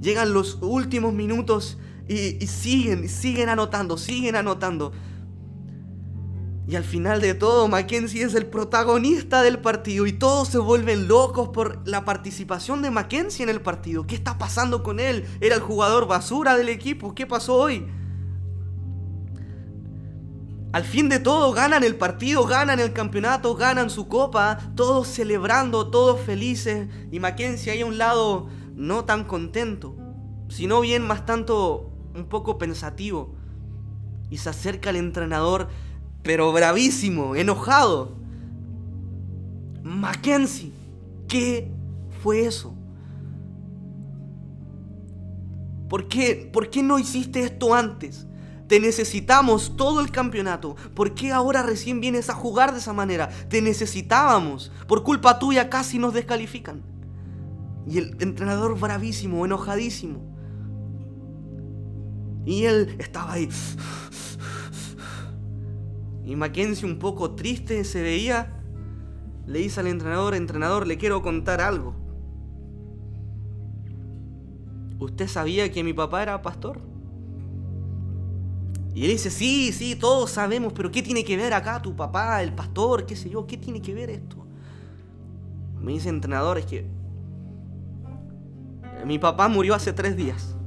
Llegan 0.00 0.32
los 0.32 0.58
últimos 0.62 1.12
minutos 1.12 1.78
y, 2.08 2.46
siguen, 2.46 3.08
siguen 3.08 3.48
anotando, 3.48 3.98
siguen 3.98 4.36
anotando. 4.36 4.92
Y 6.68 6.76
al 6.76 6.84
final 6.84 7.22
de 7.22 7.32
todo, 7.32 7.66
Mackenzie 7.66 8.24
es 8.24 8.34
el 8.34 8.44
protagonista 8.44 9.40
del 9.40 9.58
partido 9.58 10.06
y 10.06 10.12
todos 10.12 10.48
se 10.48 10.58
vuelven 10.58 11.08
locos 11.08 11.48
por 11.48 11.80
la 11.88 12.04
participación 12.04 12.82
de 12.82 12.90
Mackenzie 12.90 13.42
en 13.42 13.48
el 13.48 13.62
partido. 13.62 14.06
¿Qué 14.06 14.14
está 14.14 14.36
pasando 14.36 14.82
con 14.82 15.00
él? 15.00 15.26
Era 15.40 15.54
el 15.54 15.62
jugador 15.62 16.06
basura 16.06 16.58
del 16.58 16.68
equipo. 16.68 17.14
¿Qué 17.14 17.26
pasó 17.26 17.54
hoy? 17.54 17.86
Al 20.72 20.84
fin 20.84 21.08
de 21.08 21.20
todo, 21.20 21.52
ganan 21.52 21.84
el 21.84 21.96
partido, 21.96 22.44
ganan 22.44 22.80
el 22.80 22.92
campeonato, 22.92 23.54
ganan 23.54 23.88
su 23.88 24.06
copa, 24.06 24.58
todos 24.76 25.08
celebrando, 25.08 25.88
todos 25.88 26.20
felices. 26.20 26.86
Y 27.10 27.18
Mackenzie 27.18 27.72
ahí 27.72 27.80
a 27.80 27.86
un 27.86 27.96
lado 27.96 28.48
no 28.74 29.06
tan 29.06 29.24
contento, 29.24 29.96
sino 30.50 30.82
bien 30.82 31.06
más 31.06 31.24
tanto 31.24 31.90
un 32.14 32.26
poco 32.26 32.58
pensativo. 32.58 33.34
Y 34.28 34.36
se 34.36 34.50
acerca 34.50 34.90
al 34.90 34.96
entrenador, 34.96 35.68
pero 36.22 36.52
bravísimo, 36.52 37.36
enojado. 37.36 38.16
Mackenzie, 39.82 40.72
¿qué 41.28 41.70
fue 42.22 42.46
eso? 42.46 42.74
¿Por 45.88 46.08
qué? 46.08 46.48
¿Por 46.52 46.70
qué 46.70 46.82
no 46.82 46.98
hiciste 46.98 47.40
esto 47.40 47.74
antes? 47.74 48.26
Te 48.68 48.78
necesitamos 48.80 49.76
todo 49.76 50.00
el 50.00 50.10
campeonato. 50.10 50.76
¿Por 50.94 51.14
qué 51.14 51.32
ahora 51.32 51.62
recién 51.62 52.00
vienes 52.00 52.28
a 52.28 52.34
jugar 52.34 52.72
de 52.72 52.80
esa 52.80 52.92
manera? 52.92 53.30
Te 53.48 53.62
necesitábamos. 53.62 54.70
Por 54.86 55.02
culpa 55.02 55.38
tuya 55.38 55.70
casi 55.70 55.98
nos 55.98 56.12
descalifican. 56.12 56.82
Y 57.86 57.96
el 57.96 58.16
entrenador 58.20 58.78
bravísimo, 58.78 59.46
enojadísimo. 59.46 60.20
Y 62.44 62.64
él 62.64 62.94
estaba 62.98 63.32
ahí. 63.32 63.48
Y 66.28 66.36
Mackenzie 66.36 66.86
un 66.86 66.98
poco 66.98 67.30
triste 67.30 67.82
se 67.84 68.02
veía. 68.02 68.52
Le 69.46 69.60
dice 69.60 69.80
al 69.80 69.86
entrenador, 69.86 70.34
entrenador, 70.34 70.86
le 70.86 70.98
quiero 70.98 71.22
contar 71.22 71.62
algo. 71.62 71.94
¿Usted 74.98 75.26
sabía 75.26 75.72
que 75.72 75.82
mi 75.82 75.94
papá 75.94 76.22
era 76.22 76.42
pastor? 76.42 76.82
Y 78.94 79.06
él 79.06 79.12
dice, 79.12 79.30
sí, 79.30 79.72
sí, 79.72 79.96
todos 79.96 80.30
sabemos, 80.30 80.74
pero 80.74 80.90
¿qué 80.90 81.02
tiene 81.02 81.24
que 81.24 81.38
ver 81.38 81.54
acá 81.54 81.80
tu 81.80 81.96
papá, 81.96 82.42
el 82.42 82.52
pastor, 82.52 83.06
qué 83.06 83.16
sé 83.16 83.30
yo? 83.30 83.46
¿Qué 83.46 83.56
tiene 83.56 83.80
que 83.80 83.94
ver 83.94 84.10
esto? 84.10 84.36
Me 85.80 85.92
dice 85.92 86.10
entrenador, 86.10 86.58
es 86.58 86.66
que 86.66 86.86
mi 89.06 89.18
papá 89.18 89.48
murió 89.48 89.74
hace 89.74 89.94
tres 89.94 90.14
días. 90.14 90.57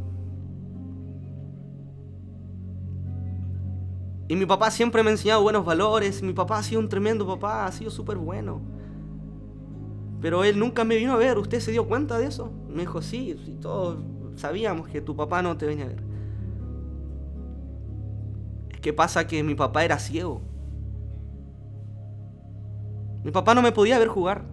Y 4.32 4.38
mi 4.38 4.46
papá 4.46 4.72
siempre 4.72 5.04
me 5.04 5.10
ha 5.10 5.12
enseñado 5.12 5.41
buenos 5.41 5.65
valores, 5.65 6.24
mi 6.24 6.32
papá 6.32 6.60
ha 6.60 6.63
sido 6.63 6.80
un 6.80 6.88
tremendo 6.88 7.28
papá, 7.28 7.65
ha 7.65 7.72
sido 7.74 7.91
súper 7.91 8.15
bueno. 8.15 8.62
Pero 10.22 10.46
él 10.46 10.58
nunca 10.58 10.86
me 10.86 10.96
vino 10.96 11.12
a 11.12 11.17
ver, 11.17 11.38
¿usted 11.38 11.60
se 11.60 11.74
dio 11.74 11.86
cuenta 11.86 12.17
de 12.17 12.28
eso? 12.28 12.50
Me 12.70 12.84
dijo, 12.84 13.02
sí, 13.02 13.38
sí 13.46 13.58
todos 13.60 13.98
sabíamos 14.38 14.88
que 14.88 15.02
tu 15.02 15.17
papá 15.17 15.41
no 15.41 15.58
te 15.58 15.65
venía 15.65 15.84
a 15.84 15.89
ver. 15.89 16.04
¿Qué 18.82 18.94
pasa? 18.94 19.28
Que 19.28 19.44
mi 19.44 19.54
papá 19.54 19.84
era 19.84 20.00
ciego. 20.00 20.41
Mi 23.26 23.32
papá 23.32 23.54
no 23.54 23.62
me 23.62 23.74
podía 23.74 24.00
ver 24.00 24.08
jugar. 24.08 24.46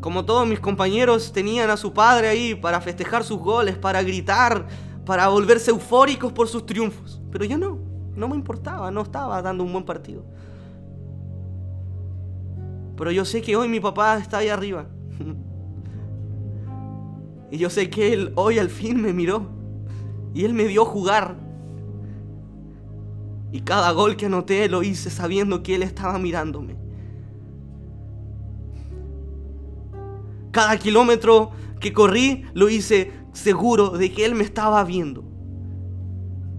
Como 0.00 0.24
todos 0.24 0.46
mis 0.46 0.60
compañeros 0.60 1.32
tenían 1.32 1.70
a 1.70 1.76
su 1.76 1.92
padre 1.92 2.28
ahí 2.28 2.54
para 2.54 2.80
festejar 2.80 3.24
sus 3.24 3.40
goles, 3.40 3.76
para 3.76 4.00
gritar, 4.04 4.68
para 5.10 5.26
volverse 5.26 5.72
eufóricos 5.72 6.32
por 6.32 6.46
sus 6.46 6.64
triunfos. 6.64 7.20
Pero 7.32 7.44
yo 7.44 7.58
no, 7.58 7.80
no 8.14 8.28
me 8.28 8.36
importaba, 8.36 8.92
no 8.92 9.02
estaba 9.02 9.42
dando 9.42 9.64
un 9.64 9.72
buen 9.72 9.84
partido. 9.84 10.24
Pero 12.96 13.10
yo 13.10 13.24
sé 13.24 13.42
que 13.42 13.56
hoy 13.56 13.66
mi 13.66 13.80
papá 13.80 14.18
está 14.18 14.38
ahí 14.38 14.50
arriba. 14.50 14.86
y 17.50 17.58
yo 17.58 17.68
sé 17.70 17.90
que 17.90 18.12
él 18.12 18.32
hoy 18.36 18.60
al 18.60 18.70
fin 18.70 19.02
me 19.02 19.12
miró. 19.12 19.48
Y 20.32 20.44
Él 20.44 20.54
me 20.54 20.62
vio 20.62 20.84
jugar. 20.84 21.34
Y 23.50 23.62
cada 23.62 23.90
gol 23.90 24.14
que 24.14 24.26
anoté 24.26 24.68
lo 24.68 24.84
hice 24.84 25.10
sabiendo 25.10 25.64
que 25.64 25.74
Él 25.74 25.82
estaba 25.82 26.20
mirándome. 26.20 26.76
Cada 30.52 30.78
kilómetro 30.78 31.50
que 31.80 31.92
corrí 31.92 32.44
lo 32.54 32.68
hice 32.68 33.19
seguro 33.32 33.90
de 33.90 34.12
que 34.12 34.24
Él 34.24 34.34
me 34.34 34.44
estaba 34.44 34.82
viendo. 34.84 35.24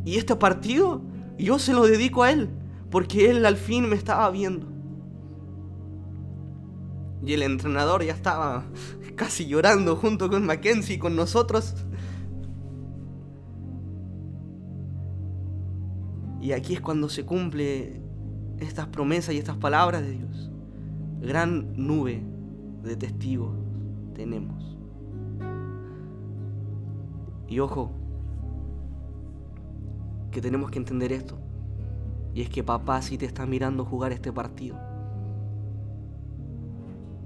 Y 0.06 0.18
este 0.18 0.36
partido 0.36 1.02
yo 1.38 1.60
se 1.60 1.74
lo 1.74 1.86
dedico 1.86 2.24
a 2.24 2.32
Él, 2.32 2.50
porque 2.90 3.30
Él 3.30 3.46
al 3.46 3.58
fin 3.58 3.90
me 3.90 3.96
estaba 3.96 4.30
viendo. 4.30 4.68
Y 7.26 7.34
el 7.34 7.44
entrenador 7.44 8.04
ya 8.04 8.14
estaba 8.14 8.66
casi 9.16 9.46
llorando 9.46 9.96
junto 9.96 10.30
con 10.30 10.46
Mackenzie 10.46 10.96
y 10.96 11.00
con 11.00 11.16
nosotros. 11.16 11.76
Y 16.42 16.54
aquí 16.54 16.74
es 16.74 16.82
cuando 16.82 17.08
se 17.08 17.24
cumple 17.24 18.02
estas 18.60 18.88
promesas 18.88 19.36
y 19.36 19.38
estas 19.38 19.58
palabras 19.58 20.02
de 20.02 20.12
Dios. 20.12 20.52
Gran 21.22 21.74
nube 21.76 22.24
de 22.84 22.96
testigos 22.96 23.56
tenemos. 24.16 24.71
Y 27.52 27.60
ojo, 27.60 27.92
que 30.32 30.40
tenemos 30.40 30.72
que 30.72 30.80
entender 30.80 31.12
esto. 31.12 31.38
Y 32.34 32.44
es 32.44 32.50
que 32.50 32.64
papá 32.64 33.02
sí 33.02 33.18
te 33.18 33.26
está 33.26 33.46
mirando 33.46 33.84
jugar 33.84 34.14
este 34.14 34.32
partido. 34.32 34.78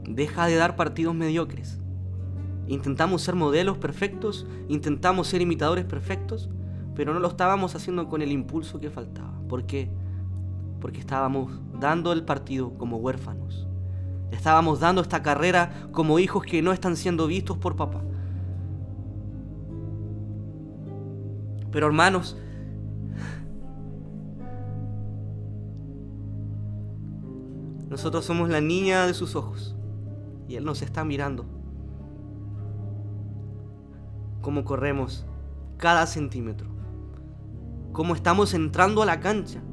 Deja 0.09 0.47
de 0.47 0.55
dar 0.55 0.75
partidos 0.75 1.13
mediocres. 1.13 1.79
Intentamos 2.65 3.21
ser 3.21 3.35
modelos 3.35 3.77
perfectos, 3.77 4.47
intentamos 4.67 5.27
ser 5.27 5.43
imitadores 5.43 5.85
perfectos, 5.85 6.49
pero 6.95 7.13
no 7.13 7.19
lo 7.19 7.27
estábamos 7.27 7.75
haciendo 7.75 8.09
con 8.09 8.23
el 8.23 8.31
impulso 8.31 8.79
que 8.79 8.89
faltaba. 8.89 9.39
¿Por 9.47 9.67
qué? 9.67 9.91
Porque 10.81 11.01
estábamos 11.01 11.51
dando 11.79 12.11
el 12.11 12.25
partido 12.25 12.73
como 12.79 12.97
huérfanos. 12.97 13.67
Estábamos 14.31 14.79
dando 14.79 15.03
esta 15.03 15.21
carrera 15.21 15.88
como 15.91 16.17
hijos 16.17 16.41
que 16.41 16.63
no 16.63 16.71
están 16.71 16.95
siendo 16.95 17.27
vistos 17.27 17.59
por 17.59 17.75
papá. 17.75 18.01
Pero 21.75 21.88
hermanos, 21.88 22.38
nosotros 27.89 28.23
somos 28.23 28.47
la 28.47 28.61
niña 28.61 29.05
de 29.05 29.13
sus 29.13 29.35
ojos 29.35 29.75
y 30.47 30.55
Él 30.55 30.63
nos 30.63 30.81
está 30.81 31.03
mirando. 31.03 31.45
Cómo 34.39 34.63
corremos 34.63 35.25
cada 35.75 36.07
centímetro 36.07 36.75
cómo 37.95 38.13
estamos 38.13 38.53
entrando 38.53 39.01
a 39.01 39.05
la 39.07 39.19
cancha. 39.19 39.63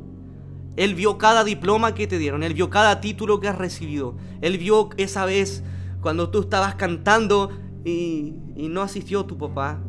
Él 0.77 0.95
vio 0.95 1.19
cada 1.19 1.45
diploma 1.45 1.95
que 1.95 2.07
te 2.07 2.17
dieron, 2.17 2.43
Él 2.43 2.55
vio 2.55 2.71
cada 2.71 3.03
título 3.03 3.41
que 3.41 3.49
has 3.49 3.59
recibido. 3.59 4.17
Él 4.41 4.57
vio 4.57 4.89
esa 4.97 5.27
vez 5.27 5.63
cuando 6.01 6.31
tú 6.31 6.41
estabas 6.41 6.77
cantando 6.77 7.51
y, 7.85 8.35
no 8.57 8.81
asistió 8.81 9.27
tu 9.27 9.37
papá. 9.37 9.81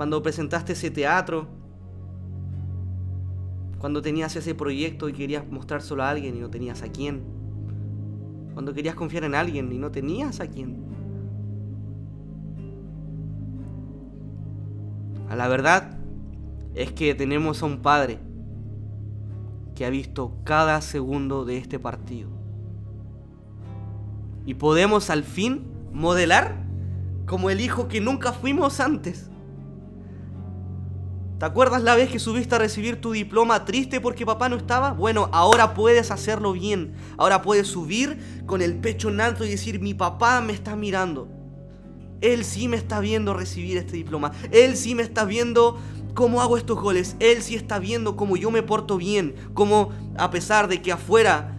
Cuando 0.00 0.22
presentaste 0.22 0.72
ese 0.72 0.90
teatro. 0.90 1.46
Cuando 3.78 4.00
tenías 4.00 4.34
ese 4.34 4.54
proyecto 4.54 5.10
y 5.10 5.12
querías 5.12 5.46
mostrárselo 5.46 6.02
a 6.02 6.08
alguien 6.08 6.34
y 6.34 6.40
no 6.40 6.48
tenías 6.48 6.82
a 6.82 6.88
quién. 6.88 7.22
Cuando 8.54 8.72
querías 8.72 8.94
confiar 8.94 9.24
en 9.24 9.34
alguien 9.34 9.70
y 9.70 9.76
no 9.76 9.90
tenías 9.90 10.40
a 10.40 10.46
quién. 10.46 10.78
A 15.28 15.36
la 15.36 15.48
verdad, 15.48 15.98
es 16.74 16.92
que 16.92 17.14
tenemos 17.14 17.62
a 17.62 17.66
un 17.66 17.82
Padre 17.82 18.20
que 19.74 19.84
ha 19.84 19.90
visto 19.90 20.32
cada 20.44 20.80
segundo 20.80 21.44
de 21.44 21.58
este 21.58 21.78
partido. 21.78 22.30
Y 24.46 24.54
podemos 24.54 25.10
al 25.10 25.24
fin 25.24 25.70
modelar 25.92 26.64
como 27.26 27.50
el 27.50 27.60
hijo 27.60 27.86
que 27.86 28.00
nunca 28.00 28.32
fuimos 28.32 28.80
antes. 28.80 29.30
¿Te 31.40 31.46
acuerdas 31.46 31.82
la 31.82 31.94
vez 31.94 32.10
que 32.10 32.18
subiste 32.18 32.54
a 32.54 32.58
recibir 32.58 33.00
tu 33.00 33.12
diploma 33.12 33.64
triste 33.64 33.98
porque 33.98 34.26
papá 34.26 34.50
no 34.50 34.56
estaba? 34.56 34.92
Bueno, 34.92 35.30
ahora 35.32 35.72
puedes 35.72 36.10
hacerlo 36.10 36.52
bien. 36.52 36.92
Ahora 37.16 37.40
puedes 37.40 37.66
subir 37.66 38.18
con 38.44 38.60
el 38.60 38.76
pecho 38.76 39.08
en 39.08 39.22
alto 39.22 39.46
y 39.46 39.48
decir, 39.48 39.80
mi 39.80 39.94
papá 39.94 40.42
me 40.42 40.52
está 40.52 40.76
mirando. 40.76 41.28
Él 42.20 42.44
sí 42.44 42.68
me 42.68 42.76
está 42.76 43.00
viendo 43.00 43.32
recibir 43.32 43.78
este 43.78 43.96
diploma. 43.96 44.32
Él 44.50 44.76
sí 44.76 44.94
me 44.94 45.02
está 45.02 45.24
viendo 45.24 45.78
¿Cómo 46.12 46.42
hago 46.42 46.58
estos 46.58 46.78
goles? 46.78 47.16
Él 47.20 47.40
sí 47.40 47.54
está 47.54 47.78
viendo 47.78 48.16
cómo 48.16 48.36
yo 48.36 48.50
me 48.50 48.62
porto 48.62 48.98
bien, 48.98 49.36
cómo 49.54 49.92
a 50.18 50.30
pesar 50.30 50.68
de 50.68 50.82
que 50.82 50.92
afuera 50.92 51.56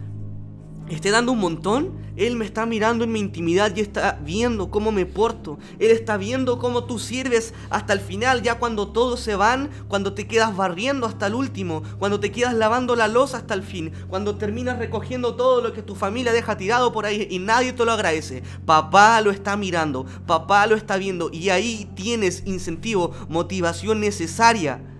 esté 0.90 1.10
dando 1.10 1.32
un 1.32 1.40
montón, 1.40 2.01
Él 2.26 2.36
me 2.36 2.44
está 2.44 2.66
mirando 2.66 3.04
en 3.04 3.12
mi 3.12 3.18
intimidad 3.18 3.74
y 3.74 3.80
está 3.80 4.18
viendo 4.22 4.70
cómo 4.70 4.92
me 4.92 5.06
porto. 5.06 5.58
Él 5.78 5.90
está 5.90 6.16
viendo 6.16 6.58
cómo 6.58 6.84
tú 6.84 6.98
sirves 6.98 7.52
hasta 7.68 7.92
el 7.92 8.00
final, 8.00 8.42
ya 8.42 8.58
cuando 8.58 8.88
todos 8.88 9.18
se 9.20 9.34
van, 9.34 9.70
cuando 9.88 10.12
te 10.12 10.28
quedas 10.28 10.56
barriendo 10.56 11.06
hasta 11.06 11.26
el 11.26 11.34
último, 11.34 11.82
cuando 11.98 12.20
te 12.20 12.30
quedas 12.30 12.54
lavando 12.54 12.94
la 12.94 13.08
losa 13.08 13.38
hasta 13.38 13.54
el 13.54 13.62
fin, 13.62 13.92
cuando 14.08 14.36
terminas 14.36 14.78
recogiendo 14.78 15.34
todo 15.34 15.60
lo 15.60 15.72
que 15.72 15.82
tu 15.82 15.94
familia 15.94 16.32
deja 16.32 16.56
tirado 16.56 16.92
por 16.92 17.06
ahí 17.06 17.26
y 17.28 17.38
nadie 17.38 17.72
te 17.72 17.84
lo 17.84 17.92
agradece. 17.92 18.42
Papá 18.64 19.20
lo 19.20 19.30
está 19.30 19.56
mirando, 19.56 20.06
papá 20.26 20.66
lo 20.66 20.76
está 20.76 20.96
viendo 20.96 21.30
y 21.32 21.50
ahí 21.50 21.90
tienes 21.96 22.44
incentivo, 22.46 23.12
motivación 23.28 24.00
necesaria 24.00 24.91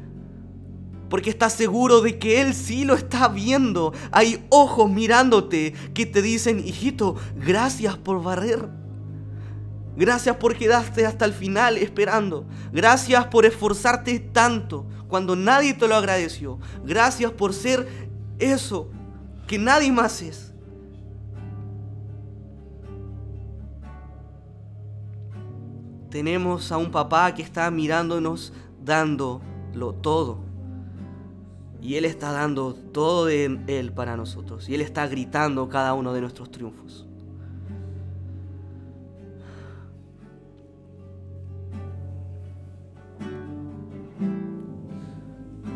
porque 1.13 1.29
estás 1.29 1.53
seguro 1.53 2.01
de 2.01 2.19
que 2.19 2.41
Él 2.41 2.55
sí 2.55 2.87
lo 2.87 2.95
está 2.95 3.29
viendo. 3.29 3.93
Hay 4.13 4.47
ojos 4.49 4.91
mirándote 4.91 5.75
que 5.93 6.07
te 6.07 6.23
dicen, 6.23 6.61
hijito, 6.61 7.17
gracias 7.37 7.99
por 7.99 8.23
barrer. 8.23 8.71
Gracias 9.95 10.37
por 10.37 10.57
quedarte 10.57 11.05
hasta 11.05 11.27
el 11.27 11.35
final 11.35 11.77
esperando. 11.77 12.47
Gracias 12.73 13.27
por 13.27 13.45
esforzarte 13.45 14.21
tanto 14.21 14.87
cuando 15.07 15.37
nadie 15.37 15.75
te 15.75 15.87
lo 15.87 15.97
agradeció. 15.97 16.59
Gracias 16.83 17.31
por 17.31 17.53
ser 17.53 17.87
eso 18.39 18.89
que 19.47 19.59
nadie 19.59 19.93
más 19.93 20.23
es. 20.23 20.55
Tenemos 26.09 26.73
a 26.73 26.79
un 26.79 26.91
papá 26.91 27.35
que 27.35 27.43
está 27.43 27.71
mirándonos 27.71 28.55
dándolo 28.83 29.93
todo. 30.01 30.52
Y 31.83 31.97
Él 31.97 32.05
está 32.05 32.31
dando 32.31 32.75
todo 32.75 33.27
de 33.27 33.59
Él 33.67 33.93
para 33.93 34.17
nosotros. 34.17 34.69
Y 34.69 34.75
Él 34.77 34.81
está 34.81 35.09
gritando 35.09 35.69
cada 35.69 35.95
uno 35.95 36.13
de 36.13 36.21
nuestros 36.21 36.49
triunfos. 36.51 37.07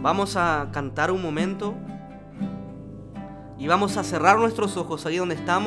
Vamos 0.00 0.36
a 0.36 0.68
cantar 0.72 1.10
un 1.10 1.20
momento 1.20 1.74
y 3.58 3.66
vamos 3.66 3.96
a 3.96 4.04
cerrar 4.04 4.38
nuestros 4.38 4.76
ojos 4.76 5.04
ahí 5.04 5.16
donde 5.16 5.34
estamos. 5.34 5.64